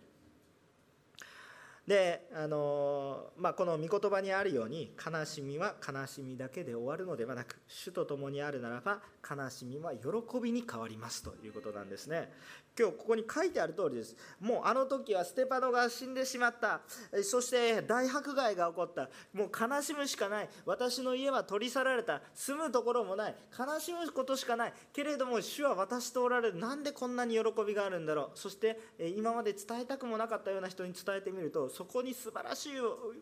[1.88, 12.32] であのまあ、この御言葉にあるように悲しみは悲しみだけで終わるのではなく主と共にあるならば悲しみは喜びに変わりますということなんですね。
[12.78, 14.16] 今日ここに書いてある通りです。
[14.40, 16.82] もうあの時はステパノが死んでしまった。
[17.24, 19.10] そして大迫害が起こった。
[19.34, 20.50] もう悲しむしかない。
[20.66, 22.22] 私の家は取り去られた。
[22.34, 23.36] 住むところもない。
[23.58, 24.74] 悲しむことしかない。
[24.94, 26.58] けれども主は私とおられる。
[26.58, 28.38] なんでこんなに喜びがあるんだろう。
[28.38, 28.80] そして
[29.16, 32.72] 今まで伝えたくもなかったような人に伝えてみるとそこに素晴らしい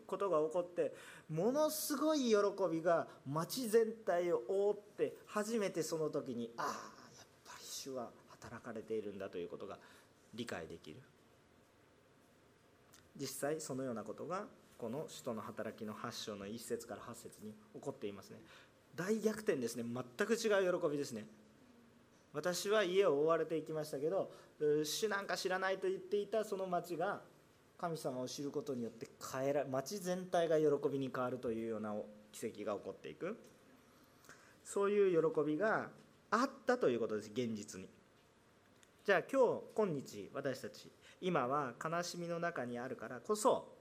[0.06, 0.94] ことが起こって
[1.30, 2.36] ものすごい喜
[2.70, 9.78] びが町全体を覆って初めてその時にああやっぱり主は働かれているんだということが
[10.34, 10.96] 理解できる。
[13.16, 14.44] 実際そのようなことが
[14.76, 18.38] この使徒の働きの8章の1節から8節に起こっていますね。
[18.96, 19.84] 大逆転ですね。
[19.84, 21.26] 全く違う喜びですね。
[22.34, 24.30] 私は家を追われていきましたけど
[24.84, 27.20] 主なんか知らないと言っていたその町が
[27.84, 31.94] 神様を知ることによって変えら町全体が喜びに変わるというような
[32.32, 33.36] 奇跡が起こっていく。
[34.64, 35.90] そういう喜びが
[36.30, 37.88] あったということです現実に。
[39.04, 43.76] じゃあ今日今日私たち今は悲しみの中にあるからこそ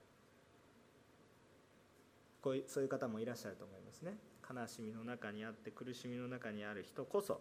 [2.41, 7.39] こういうそういう方もいらっしゃると思いますね悲しみの中にあって苦しみの中にある人こそ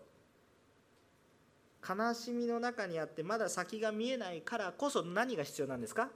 [1.82, 6.08] 悲しみの中にあってまだ先が見えないからこそ何が必要なんですか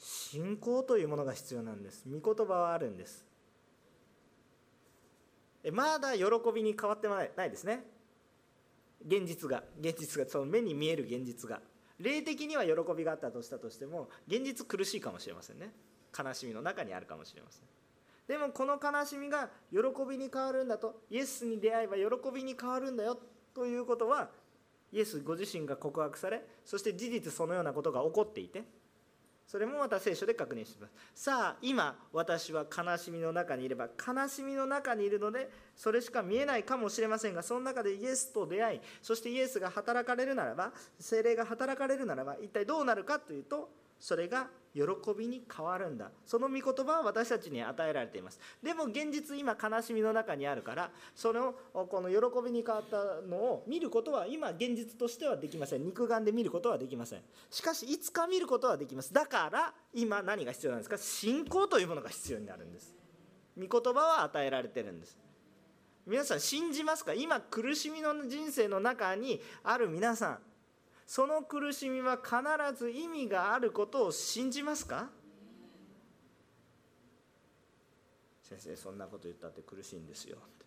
[0.00, 2.04] 信仰というものが必要なんです。
[2.08, 3.26] 御言葉はあるんです。
[5.72, 6.24] まだ喜
[6.54, 7.84] びに変わってないですね。
[9.06, 9.62] 現実が。
[9.78, 11.60] 現実がその目に見える現実が。
[11.98, 15.70] 霊的には喜びがあったとしたとしても現実苦しいかもしれませんね。
[16.18, 17.62] 悲しみの中にあるかもしれません。
[18.26, 19.78] でもこの悲しみが喜
[20.08, 23.18] びに変わるんだとイエスに出会えば喜びに変わるんだよ
[23.52, 24.30] ということは
[24.92, 28.62] イエスご自身が告白されそして事実そのようなことが起こっていて
[29.50, 30.92] それもまた聖書で確認します。
[31.12, 40.70] さあ今私は悲しみの中にいれば悲しみの中にいるのでそれしか見えないかもしれませんがその中でイエスと出会いそしてイエスが働かれるならば
[41.00, 43.68] 精霊が働かれるならば一体どうなるかというと
[44.00, 44.82] それが喜
[45.18, 46.10] びに変わるんだ。
[46.24, 48.40] その御言葉は私たちに与えられています。
[48.62, 55.84] でも現実今悲しみの中にあるからそのこの喜びに変わったのを見ることは今現実としてはできません。
[55.84, 57.20] 肉眼で見ることはできません。
[57.50, 59.12] しかしいつか見ることはできます。
[59.12, 60.96] だから今何が必要なんですか？
[60.96, 62.94] 信仰というものが必要になるんです。
[63.58, 65.18] 御言葉は与えられてるんです。
[66.06, 67.12] 皆さん信じますか？
[67.12, 70.38] 今苦しみの人生の中にある皆さん。
[71.10, 72.36] その苦しみは必
[72.78, 75.10] ず意味があることを信じますか？
[78.44, 80.36] 先生そんなこと言ったって苦しいんですよ。
[80.36, 80.64] って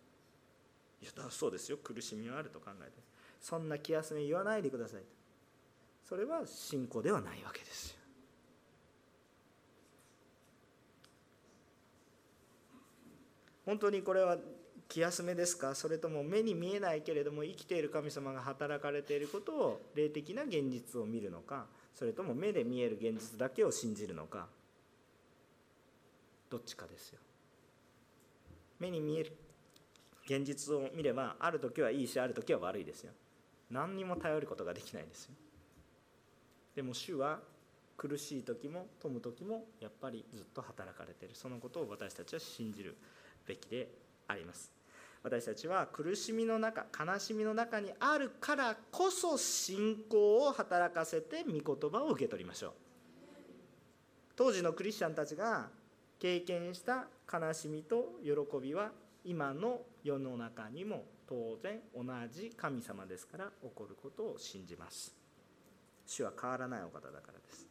[1.00, 1.78] 言ったそうですよ。
[1.78, 3.02] 苦しみはあると考えて。
[3.40, 5.00] そんな気休め言わないでください。
[6.06, 7.96] それは信仰ではないわけですよ。
[13.64, 14.36] 本当にこれは
[14.88, 15.74] 気休めですか？
[15.74, 21.66] それとも目に見えないけれども生きている神様が働かれていることを霊的な現実を見るのか？
[21.94, 24.46] それとも目で見える現実だけを信じるのか？
[26.50, 27.18] どっちかですよ。
[28.78, 29.32] 目に見える
[30.26, 33.12] 現実を見ればある時はいいしある時は悪いですよ。
[33.70, 35.34] 何にも頼ることができないですよ。
[36.76, 37.40] でも主は
[37.96, 41.34] 苦しい時も富む時もやっぱりずっと働かれている。
[41.34, 42.96] そのことを私たちは信じる
[43.46, 43.88] べきで
[44.28, 44.73] あります。
[45.24, 52.72] 私たちは苦しみの中悲しみの中にあるからこそ信仰を働かせて御言葉を受け取りましょう。
[54.36, 55.70] 当時のクリスチャンたちが
[56.18, 58.90] 経験した悲しみと喜びは
[59.24, 65.14] 今の世の中にも当然同じ神様ですから起こることを信じます。
[66.06, 67.66] 主は変わらないお方だからです。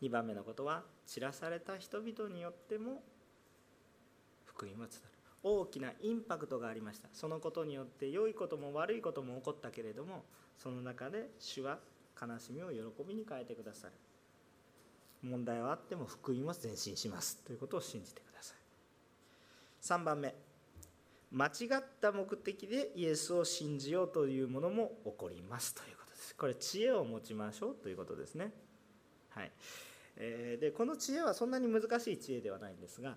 [0.00, 3.02] 2番目のことは散らされた人々によっても
[4.54, 5.14] 福音は伝わる。
[5.42, 7.08] 大きなインパクトがありました。
[7.12, 10.24] そのことによって良いことも悪いことも起こったけれども
[10.56, 11.78] その中で主は
[12.20, 13.92] 悲しみを喜びに変えてくださる。
[15.22, 17.38] 問題はあっても福音は前進します。
[17.44, 18.56] ということを信じてください。
[19.82, 20.34] 3番目。
[21.32, 25.74] 間違った目的でイエスを信じようというものも起こります。
[25.74, 26.36] ということです。
[26.36, 27.74] これ知恵を持ちましょう。
[27.74, 28.52] ということですね。
[29.30, 29.52] はい。
[30.16, 33.16] えでこの知恵はそんなに難しい知恵ではないんですが、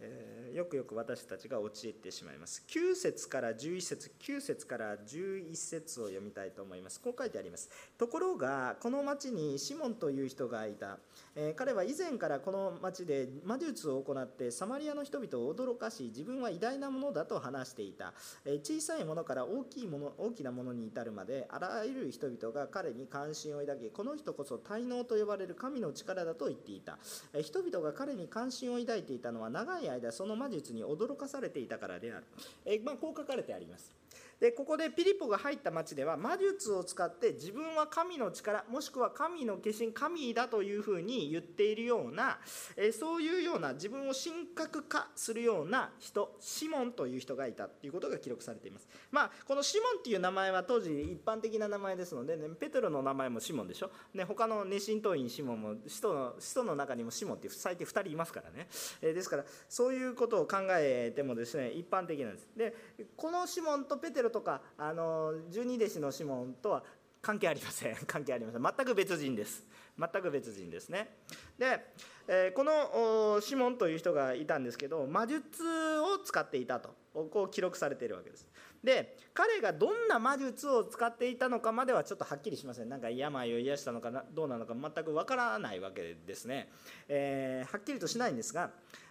[0.00, 2.64] えー、よくよく私たちが陥ってしまいます。
[2.68, 7.00] 9節から11節9節から11節を読みたいと思います。
[7.00, 7.68] こう書いてあります。
[7.98, 10.98] ところがこの町にシモンという人がいた、
[11.34, 26.98] えー、彼は以前からこの町で魔術を行ってサマリアの人々を驚かし自分は偉大なものだと話していた、えー、小さいものから大きいもの大きなものに至るまであらゆる人々が彼に関心を抱きこの人こそ滞納と呼ばれる神の力だと言っていた、
[27.34, 32.24] え人々が彼に関心を抱いていたのは長い間その魔術に驚かされていたからである、
[32.64, 33.92] えまあ、こう書かれてあります。
[34.40, 42.38] でここでピリポが入った町では魔術を使って自分は神の力もしくは神の化身神だというふうに言っているような、
[42.76, 48.88] えそういうような自分を神格化するような人シモンという人がいたということが記録されています。
[49.10, 58.68] まあこのシモンっていう名前は当時一般的な名前ですので、ね、ペテロの名前もシモンでしょ、ね、他の熱心党員シモンも使徒の使徒の中にもシモンって最低2人いますからね、
[59.02, 62.48] えですからそういうことを考えてもですね一般的なんです。
[62.56, 62.74] で
[63.16, 66.82] このシモンとペテロとかあの十二弟子のシモンとは
[67.20, 67.96] 関係ありません。
[68.06, 68.62] 関係ありません。
[68.62, 69.66] 全く別人です。
[69.98, 71.16] 全く別人ですね。
[71.58, 71.84] で、
[72.28, 75.64] えー、このシモンという人がいたんですけど魔術
[75.98, 78.46] を使っていたとこう記録されているわけです。
[78.84, 82.88] で彼がどんな魔術を使っていたのかまではちょっとはっきりしません。
[82.88, 86.70] なんか病を癒したのかなどうなのか全くわからないわけですね、
[87.08, 88.70] えー、はっきりとしないんですが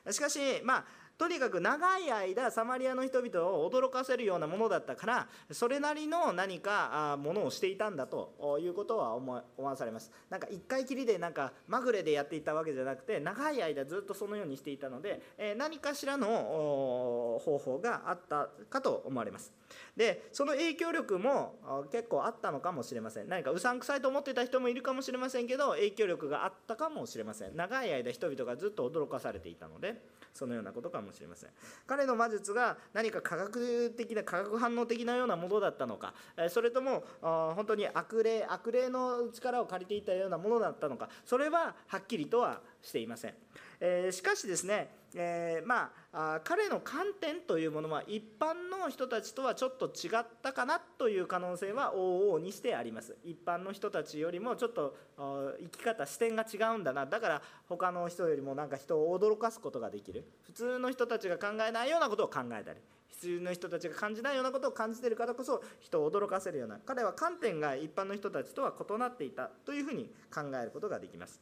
[0.09, 0.85] しかしまあ
[1.17, 10.11] とにかく長い間サマリアの人々を驚かせるようなものだったからそれなりの何かものをしていたんだということは思わされます。
[10.29, 15.21] なんか一回きりでなんかまぐれでやっていたわけじゃなくて長い間ずっとそのようにしていたので
[15.57, 19.51] 何かしらの方法があったかと思われます。
[19.95, 21.55] でその影響力も
[21.91, 23.29] 結構あったのかもしれません。
[23.29, 27.55] 何かうさんくさいと思ってた人もいるかもしれませんけど影響力があったかもしれません。
[27.55, 30.01] 長い間人々がずっと驚かされていたので
[30.33, 31.49] そのようなことかもしれません。
[31.85, 36.13] 彼の魔術が何か科学的な化学反応的なようなものだったのか
[36.49, 43.33] それとも本当に悪霊悪霊の力を借りていたようなものだったのかそれははっきりとはしていません。
[43.79, 53.15] えー、しかしですね、えー、まあ彼の観点というものは一般の人たちとはちょっと違ったかなという可能性は往々にしてあります。
[53.23, 57.05] 一般の人たちよりもちょっと生き方視点が違うんだな。
[57.05, 60.25] だから他の人よりもなんか人を驚かすことができる。
[60.43, 62.79] 普通の人たちが考えないようなことを考えたり。
[63.09, 66.79] 普通の人たちが感じないようなことを感じているからこそ人を驚かせるような。
[66.85, 71.41] 彼は観点が一般の人たちとは異なっていたというふうに考えることができます。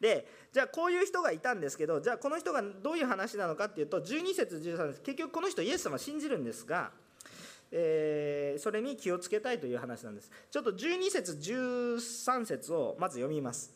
[0.00, 6.90] でじゃあこういう人がいたんですけどじゃあこの人がどういう話なのかっていうと12節13節結局この人イエス様信じるんですが、
[7.72, 10.30] えー、それに気をつけたいという話なんです。
[10.50, 13.74] ちょっと12節13節をまず読みます。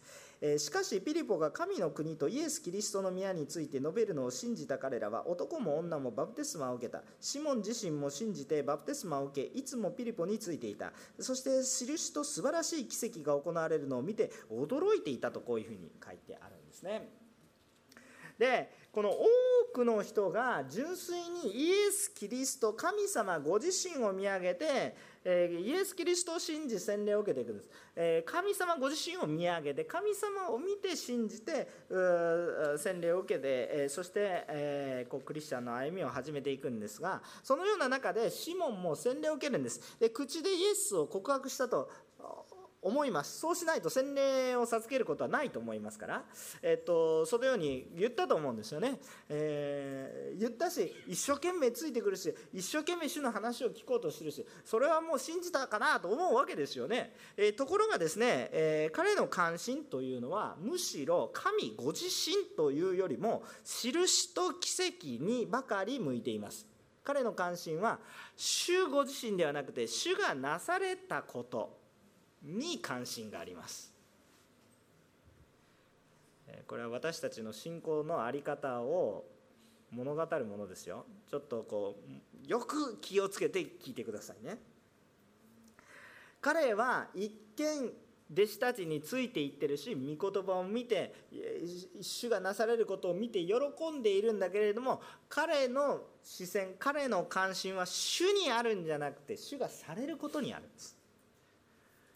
[0.58, 7.02] しかしピリポが神の国とイエス・キリストの宮について述べるのを信じた彼らは男も女もバプテスマを受けた。
[7.20, 10.92] シモン自身も信じてバプテスマを受けいつもピリポについていた。
[11.18, 17.08] そして印と素晴らしい奇跡が行われるのを見て驚いていたとこういうふうに書いてあるんですね。
[18.38, 19.26] でこの多
[19.74, 31.68] くの人が純粋にイエス・キリスト神様ご自身を見上げてえイエス・キリストを信じ洗礼を受けていくんです、え神様ご自身を見上げて神様を見て信じて
[32.78, 39.98] 洗礼を受けて、えそして、えこうクリスチャンの歩みを始めていくんですがそのような中でシモンも洗礼を受けるんです。
[39.98, 41.90] で口でイエスを告白したと。
[42.80, 43.40] 思います。
[43.40, 46.24] そうしないと洗礼を授けることはないと思いますから、
[46.62, 66.66] えっと、そのように言ったと思うんですよね、えー、言ったし一生懸命ついてくるし一生懸命主の話を聞こうとするしそれはもう信じたかなと思うわけですよね、えー、ところがですね、えー、彼の関心というのはむしろ神ご自身というよりも印と奇跡にばかり向いています。
[67.04, 68.00] 彼の関心は
[68.36, 71.77] 主ご自身ではなくて主がなされたこと。
[72.42, 73.92] に関心があります。
[76.66, 79.24] これは私たちの信仰の在り方を
[79.90, 81.04] 物語るものですよ。
[81.30, 81.96] ちょっとこ
[82.46, 84.58] うよく気をつけて聞いてくださいね。
[86.40, 87.92] 彼は一見
[88.30, 91.14] 弟子たちについていってるし御言葉を見て
[92.02, 93.54] 主がなされることを見て喜
[93.90, 100.97] んでいるんだけれども彼の視線彼の関心は主にあるんじゃなくて主がされることにあるんです。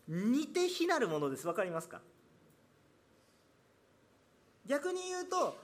[0.09, 1.45] 似て非なるものです。
[1.45, 2.01] 分かりますか？
[4.67, 5.57] 逆に言うと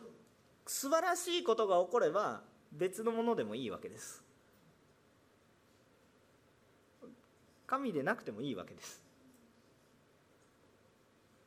[0.66, 4.22] 素晴らしいことが起これば別のものでもいいわけです。
[7.66, 9.03] 神でなくてもいいわけです。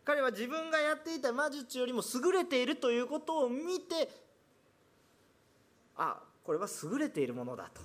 [0.04, 4.10] 彼は自分がやっていた魔術よりも優れているということを見て
[5.96, 7.82] あこれは優れているものだと。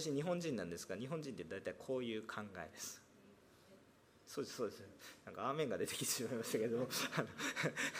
[0.00, 3.00] 私日本人なんですが日本人って大体こういう考えです。
[4.26, 4.82] そうですそうです。
[5.24, 6.88] なんかアーメンが出てきてしまいましたけども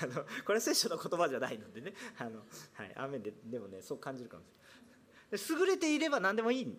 [0.03, 1.95] あの これは聖書の言葉じゃないのでね。
[2.18, 2.40] あの、
[2.72, 5.61] はい、アーメンででもねそう感じるかもしれない。
[5.61, 6.78] 優れていれば何でもいい。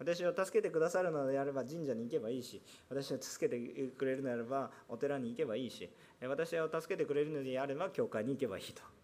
[0.00, 5.90] 私を助けてくださるのであれば神社に行けばいいし私を助けてくれるのであればお寺に行けばいいし
[6.22, 8.97] 私を助けてくれるのであれば教会に行けばいいと。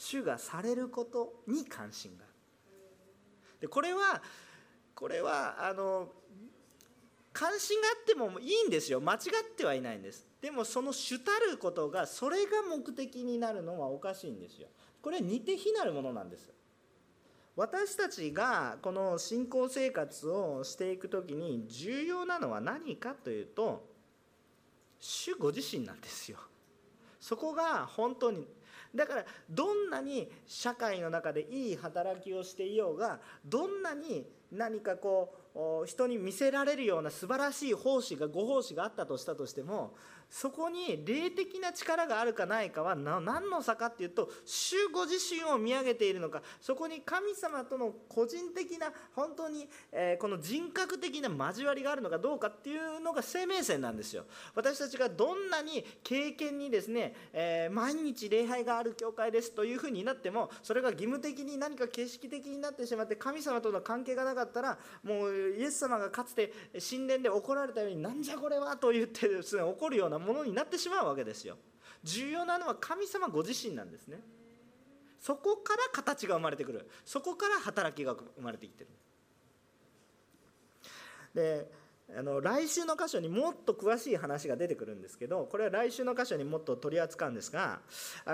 [0.00, 2.24] 主がされることに関心が
[3.60, 4.22] でこれは
[4.94, 6.08] これはあの
[7.34, 9.00] 関心があってもいいんですよ。
[9.00, 9.20] 間違っ
[9.56, 10.26] てはいないんです。
[10.40, 14.68] でもその主たることがそれが目的になるのはおかしいんですよ。
[15.02, 16.50] これは似て非なるものなんです。
[17.54, 23.86] 私たちがこの信仰生活をしていく時に重要なのは何かというと
[24.98, 26.38] 主ご自身なんですよ。
[27.20, 28.48] そこが本当に
[28.94, 35.39] だからどんなに社会の中でいい働きをしていようがどんなに何かこう
[35.84, 39.94] 人に見せられるような素晴らしい奉仕がご奉仕があったとしたとしても
[40.30, 54.24] そこに霊的な力があるかないかは何の差かっていうと主ご自身を見上げているのかそこに神様との個人的な本当に、えこの人格的な交わりがあるのかどうかっていうのが生命線なんですよ。
[54.54, 66.52] 私たちがどんなに経験にですね、え毎日礼拝がある教会ですというふうになってもそれが義務的に何か形式的になってしまって神様との関係がなかったらもうイエス様がかつて
[66.90, 71.56] 神殿で怒られたようになんじゃこれはと言ってですね怒るようなものになってしまうわけですよ。
[72.02, 74.20] 重要なのは神様ご自身なんですね。
[75.20, 76.88] そこから形が生まれてくる。
[77.04, 78.90] そこから働きが生まれてきてる。
[81.34, 81.70] で
[82.16, 87.80] あの来週の箇所にもっと詳しい話が出てくるんですけどこれは来週の箇所にもっと取り扱うんですが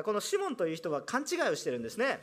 [0.05, 2.21] このシモンという人は勘違いをしてるんですね、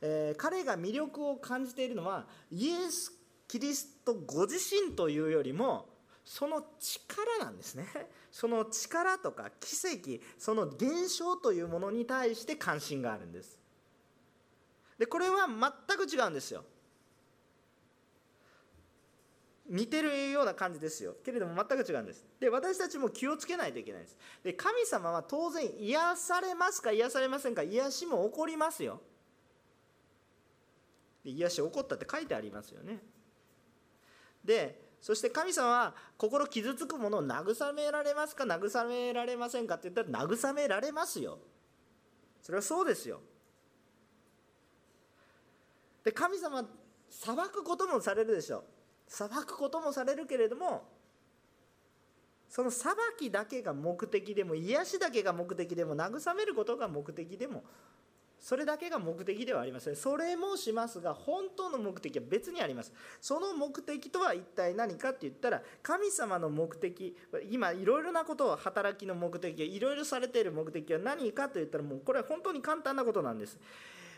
[0.00, 3.13] えー、彼が魅力を感じているのはイエス・
[3.48, 5.88] キリストご自身というよりも
[6.24, 7.86] その力なんですね。
[8.32, 13.58] その力とか奇跡その現象というものに対して関心があるんです。
[14.98, 16.64] でこれは全く違うんですよ。
[19.66, 21.16] 似てるような感じですよ。
[21.24, 22.24] けれども全く違うんです。
[22.40, 24.16] で私たちも気をつけないといけないです。
[24.42, 29.00] で神様は当然癒されますか癒されませんか癒しも起こりますよ。
[31.22, 33.13] で癒し起こったって書いてありますよね。
[34.44, 38.44] でそして神様は心傷つくものを慰められますか？
[38.44, 39.74] 慰められませんか？
[39.74, 41.38] って言ったら慰められますよ。
[42.42, 43.20] それはそうですよ。
[46.04, 46.64] で神様
[47.10, 48.64] 裁くこともされるでしょう。
[49.06, 50.88] 裁くこともされるけれども
[52.48, 57.64] その裁きだけが目的でも癒しだけが目的でも慰めることが目的でも
[58.44, 59.96] それだけが目的ではありません。
[59.96, 62.92] それもしますが本当の目的は別にあります。
[63.18, 67.16] その目的とは一体何かって言ったら神様の目的
[67.50, 73.58] 今いろいろなことを働きの目的いろいろされている目的は何かと言ったらもうこれは本当に簡単なことなんです。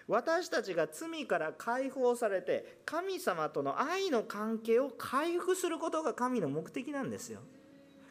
[0.09, 7.43] 私たちが罪から解放されて神様との愛の関係を回復することが神の目的なんですよ。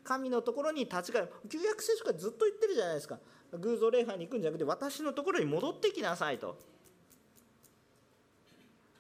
[0.05, 1.31] 神のところに立ち返る。
[1.49, 3.19] 旧約聖書がずっと言ってるじゃないですか。
[3.57, 6.57] 偶像礼拝に行くんじゃなくて私のところに戻ってきなさいと。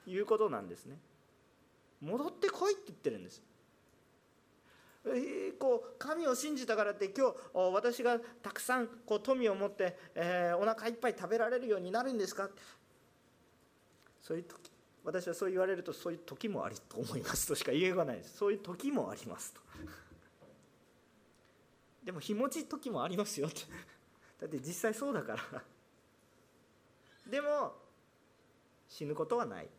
[0.07, 0.99] いうことなんですね。
[1.99, 3.41] 戻ってこいって言ってるんです。
[5.07, 7.35] えー、こう神を信じたからって今日
[7.73, 12.49] 私がたくさんこう富を持って、えー、お腹いっぱい食べられるようになるんですか？
[14.21, 14.71] そういう時
[15.03, 18.37] 私はそう言われるとそういう時もありと思いますとしか言いようがないです。
[18.37, 19.61] そういう時もありますと。
[22.03, 23.61] でも日持ち時もありますよって。
[24.45, 25.63] だって実際そうだから。
[27.25, 27.73] でも
[28.87, 29.69] 死ぬことはない。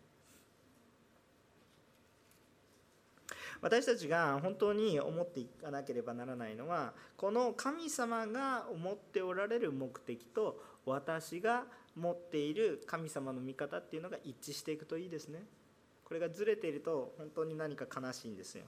[3.62, 11.64] 私たちが本当に思っていかなければならないのはこの神様が思っておられる目的と私が
[11.94, 15.46] 持っている神様の見方っていうのが一致していくといいですね。
[16.04, 18.64] これがずれていると本当に何か悲しいんですよ。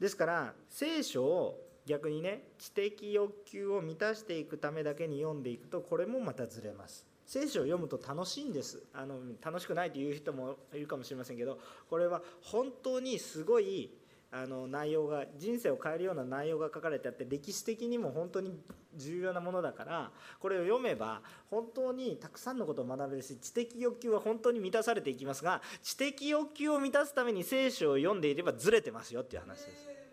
[0.00, 11.58] ですから聖書を逆にね知的欲求を満たしていくためだけに読んでいくとこれもまたずれます聖書を読むと楽しいんですあの楽しくないという人もいるかもしれませんけど
[11.88, 13.90] これは本当にすごい
[14.30, 18.60] あの内容が人生を変えるような内容が書かれてあって歴史的にも本当に
[18.94, 30.07] 重要なものだからこれを読めば本当にたくさんのことを学べるし知的欲求は本当に満たされていきますが知的欲求を満たすために聖書を読んでいればずれてますよっていう話です。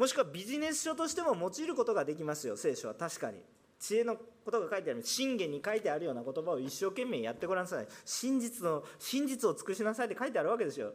[0.00, 2.56] もしくはビジネス書としても用いることができますよ。
[2.56, 2.94] 聖書は。
[2.94, 3.36] 確かに。
[3.78, 5.02] 知恵のことが書いてある。
[5.02, 7.86] 信玄に書いてあるような言葉を一生懸命やってごらんなさい。
[8.06, 10.94] 真実の真実を尽くしなさいって書いてあるわけですよ。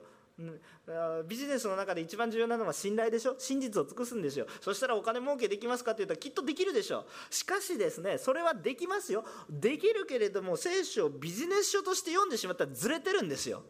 [1.27, 3.35] ビジネスの中で一番重要なのは信頼でしょ？
[3.37, 4.47] 真実を尽くすんですよ。
[4.59, 7.05] そしたらお金儲けできますかって言ったらきっとできるでしょ。
[7.29, 9.23] しかしですねそれはできますよ。
[9.47, 13.61] できるけれども聖書をビジネス書として読んでしまったらずれてるんですよ。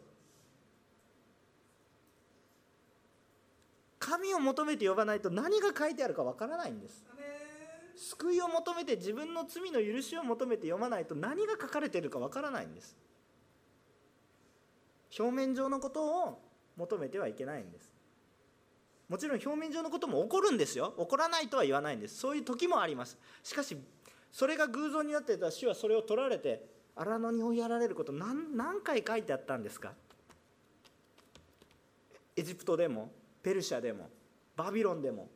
[4.08, 7.04] 神を求めて呼ばないと何が書いてあるかわからないんです。
[7.96, 12.96] 救いを求めて自分の罪の許しを求めて読まないと何が書かれているかわからないんです。
[15.18, 16.40] 表面上のことを
[16.76, 17.92] 求めてはいけないんです。
[19.08, 20.94] もちろん表面上のことも起こるんですよ。
[20.98, 22.16] 起こらないとは言わないんです。
[22.18, 23.18] そういう時もあります。
[23.42, 23.76] しかし
[24.30, 29.94] それが偶像になっていた主はそれを取られて荒野に追いやられること何何回書いてあったんですか？
[32.36, 33.10] エジプトでも。
[33.46, 34.10] ペルシャでも
[34.56, 35.28] バビロンでも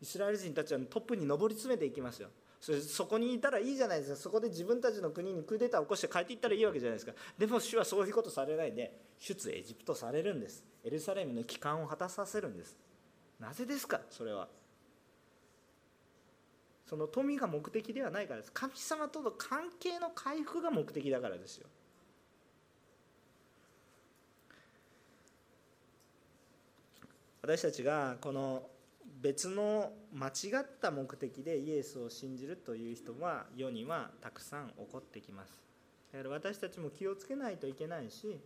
[0.00, 2.28] イスラエル人たちはトップに上り詰めていきますよ。
[2.60, 4.16] そそこにいたらいいじゃないですか。
[4.16, 7.12] そこで自分たちの国にクーデターを起こして帰っていったらいいわけじゃないですか。
[7.36, 10.64] でも主はそういうことされないで出エジプトされるんです。
[10.84, 12.76] エルサレムの帰還を果たさせるんです。
[13.40, 14.00] なぜですか？
[14.08, 14.46] それは。
[16.86, 18.52] その富が目的ではないからです。
[18.52, 21.66] 神様との関係の回復が目的だからですよ。
[27.42, 28.62] 私たちがこの
[29.20, 30.30] 別の間違
[30.62, 35.60] った目的でイエスを信じるという人は世にはたくさん起こってきます。
[36.12, 38.40] だから私たちも気をつけないといけないし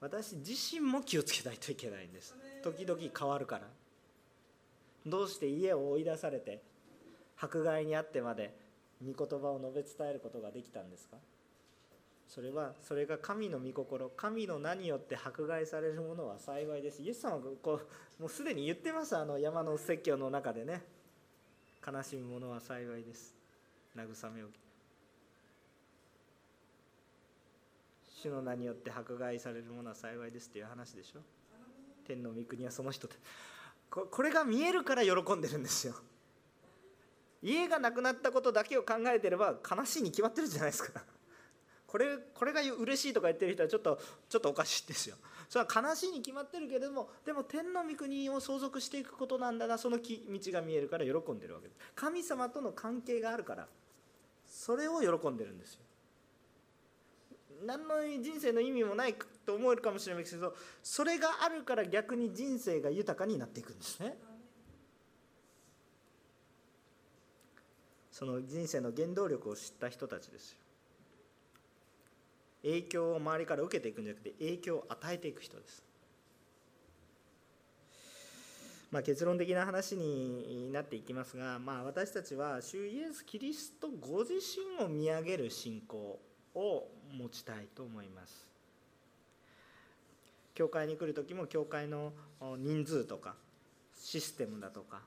[0.00, 2.34] 私自身も気をつけないといけないんです。
[2.62, 3.66] 時々変わるから。
[5.06, 6.62] どうして家を追い出されて
[7.40, 8.54] 迫害にあってまで
[9.00, 11.16] 御言葉を述べ伝えることができたんですか？
[12.28, 17.02] それはそれが神の御心神の名によって迫害されるものは幸いです。
[17.02, 17.80] イエス様はこ
[18.18, 20.82] うもうすでに言ってますあの山の説教の中でね。
[21.86, 23.34] 悲しむ者は幸いです。
[23.96, 24.46] 慰めを
[28.22, 30.48] 主の名によって迫害される者は幸いです。
[30.50, 31.20] っていう話でしょ。
[32.06, 33.16] 天の御国はその人って
[33.90, 35.94] これが見えるから喜んでるんですよ。
[37.42, 41.00] 家がなくなったことだけを考えてれば悲しいに決まってるじゃないですか。
[41.88, 45.16] これこれが嬉しいとか言ってる人はちょっとちょっとおかしいですよ。
[45.48, 50.08] それは悲しいに決まってるけれどもでも天の御国を相続していくことなんだなその道
[50.52, 51.80] が見えるから喜んでるわけです。
[51.94, 53.66] 神様との関係があるから
[54.46, 55.80] それを喜んでるんですよ。
[57.64, 59.14] 何の人生の意味もない
[59.46, 64.18] と思えるかもしれないけどそれがあるから逆に人生が豊かになっていくんですね。
[68.12, 70.58] その人生の原動力を知った人たちですよ。
[72.62, 75.82] 影響を周りから受けていくんじゃなくて影響を与えていく人です。
[78.90, 86.18] まあ、結論的な話になっていきますが、まあ、私たちは主イエス・キリストご自身を見上げる信仰
[86.54, 88.48] を持ちたいと思います。
[90.54, 93.36] 教会に来る時も教会の人数とか
[93.94, 95.02] システムだとか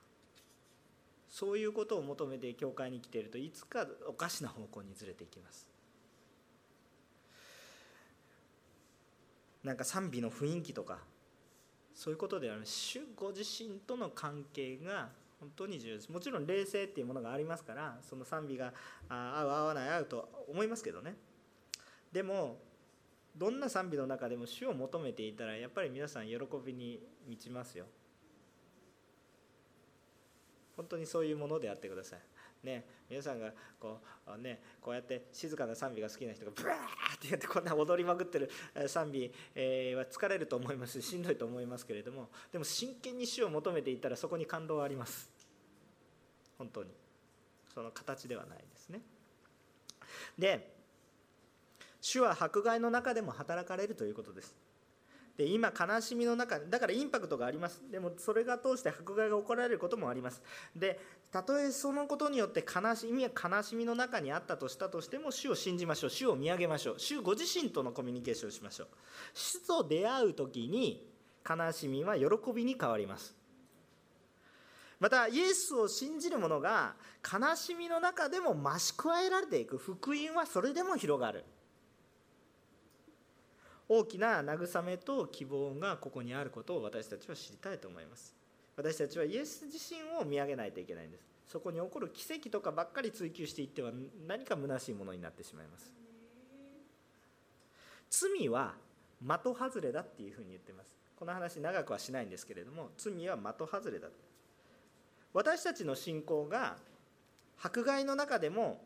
[1.28, 5.71] そういうことを求めて教会に来ているといつかおかしな方向にずれていきます。
[9.64, 11.00] なんか賛美の雰囲気とか
[11.94, 15.10] そういうことではなく主ご自身との関係が
[15.40, 16.12] 本当に重要です。
[16.12, 18.74] もちろん霊性っていうものがありますからその賛美が
[19.10, 21.16] 合う合わない合うと思いますけどね。
[22.12, 22.60] でも
[23.36, 27.86] どんな賛美の中でも主を求めていたらやっぱり皆さん喜びに満ちますよ。
[30.76, 32.20] 本当にそういうものであってください。
[32.64, 38.52] ね、皆さんがこう,、ね、こうやって静かな賛美が好きな人がブワーってやってこんな踊りまくってる
[38.88, 41.02] 賛美、は疲れると思います。
[41.02, 45.30] ししんどいと思いますけれどもでも真剣に主を求めていったらそこに感動はあります。
[46.58, 46.92] 本当に。
[47.74, 49.02] その形ではないですね。
[50.38, 50.74] で
[52.02, 54.56] 主は迫害の中でも働かれるということです。
[55.38, 57.82] で今悲しみの中だからインパクトがあります。
[57.90, 60.42] でもそれが通して迫害が起こられることもあります。
[60.76, 61.00] で
[61.32, 66.10] たとえそのことによって悲しみや悲しみの中にあったとしたとしても主を信じましょう。
[66.10, 68.88] 主を見上げましょう主ご自身とのコミュニケーションをしましょう。
[69.34, 71.10] 主と出会う時に
[71.50, 73.34] 悲しみは喜びに変わります。
[75.00, 81.46] またイエスを信じる者が悲しみの中でも増し加えられていく福音はそれでも広がる。
[83.88, 88.41] 大きな慰めと希望がここにあることを私たちは知りたいと思います。
[88.82, 91.24] 私たちはイエス自身を見上げないといけないんです。
[91.48, 93.92] そこに起こる奇跡とかばっかり追求していっては
[94.28, 95.94] 何か虚しいものになってしまいます。
[98.10, 98.74] 罪は
[99.22, 100.90] 的外れだっていうふうに言ってます。
[101.16, 104.08] この話長くはしないんですけれども罪は的外れだ。
[105.34, 106.78] 私たちの信仰が
[107.62, 108.82] 迫害の中でも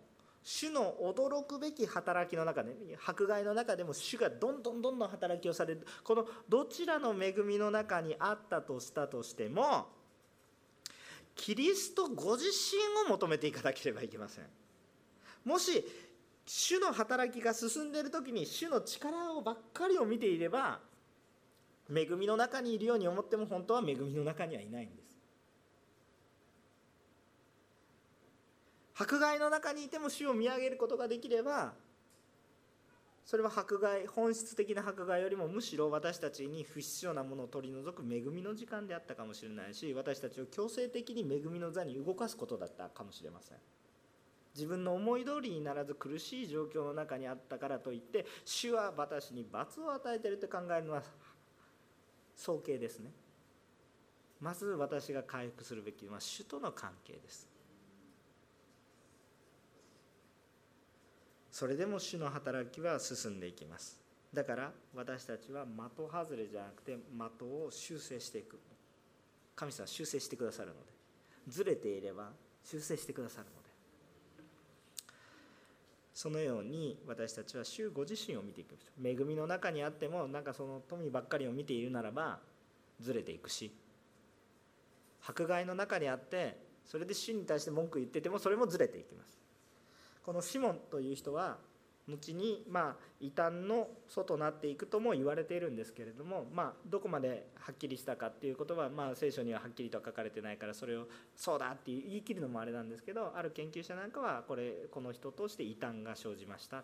[0.48, 2.72] 主の驚くべき働きの中で
[3.04, 5.88] 迫害の中でも主がどんどんどんどん働きをされる。
[6.04, 9.88] このどちらの恵みの中にあったとしたとしても
[11.36, 14.46] キリストご自身を求めていかなければいけません。
[15.44, 15.84] もし
[16.46, 20.80] 主の働きが進んでいる時に主の力をばっかりを見ていれば
[21.90, 25.05] 恵みの中にいるように思っても本当は恵みの中にはいないんです。
[28.98, 31.74] 迫害の中にいても主を見上げることができれば
[33.26, 43.58] それは迫害本質的な迫害よりもむしろ私たちに不必要なものを取り除く恵みの時間であったかもしれないし私たちを強制的に恵みの座に動かすことだったかもしれません。
[44.54, 51.04] 自分の思い通りにならず苦しい状況の中にあったからといって主は私に罰を与えていると考えるのは
[52.38, 53.12] 早計ですね。
[54.40, 57.55] まず私が回復するべきは主との関係です。
[61.56, 63.98] それでも主の働きは進んでいきます。
[64.34, 68.60] だから私たちは的外れじゃなくて的を修正していく。
[69.56, 70.80] 神様は修正してくださるので。
[71.48, 72.32] ずれていれば
[72.62, 73.70] 修正してくださるので。
[76.14, 79.08] そのように私たちは主ご自身を見ていきましょう。
[79.08, 82.40] 恵みの中にあってもなんかその富ばっかりを見ているならば
[83.00, 83.72] ずれていくし。
[85.26, 89.45] 迫害の中にあってそれで主に対して文句言っててもそれもずれていきます。
[90.26, 91.58] このシモンという人は
[92.08, 106.84] 後にまあ異端の祖となっていくとも言われているんですけれども、まあ、どこまではっきりしたかっていうことは、まあ、聖書にははっきりと書かれてないからそれをそうだって言い切るのもあれなんですけどある研究者なんかはこれこの人として異端が生じました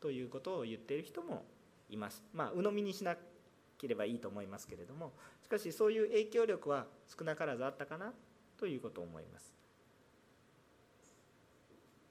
[0.00, 1.44] ということを言っている人も
[1.88, 2.22] います。
[2.32, 3.16] まあ、鵜呑みにしな
[3.78, 5.12] ければいいと思いますけれども
[5.42, 8.12] しかしそういう影響力は少なからずあったかな
[8.58, 9.55] ということを思います。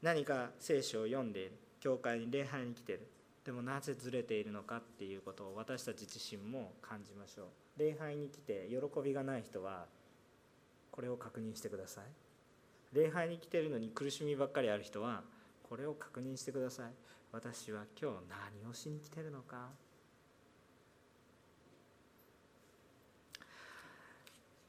[0.05, 3.07] 何か聖書を読んでいる教会に礼拝に来てる。
[3.43, 7.79] でもなぜずれているのかっていうことを私たち自身も感じましょう。
[7.79, 9.87] 礼拝に来て喜びがない人は
[10.91, 12.03] これを確認してください。
[12.93, 15.23] 礼拝に来てるのに苦しみばっかりある人は
[15.67, 16.91] これを確認してください。
[17.31, 18.17] 私は今日
[18.61, 19.69] 何をしに来てるのか。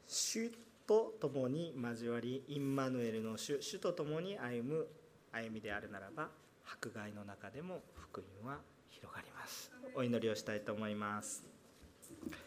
[0.07, 0.49] 主
[0.87, 3.61] と共に交わりインマヌエルの主。
[3.61, 4.87] 主と共に歩む
[5.31, 6.29] 歩みであるならば
[6.73, 8.59] 迫害の中でも福音は
[8.89, 9.71] 広がります。
[9.95, 11.56] お祈りをしたいと思います。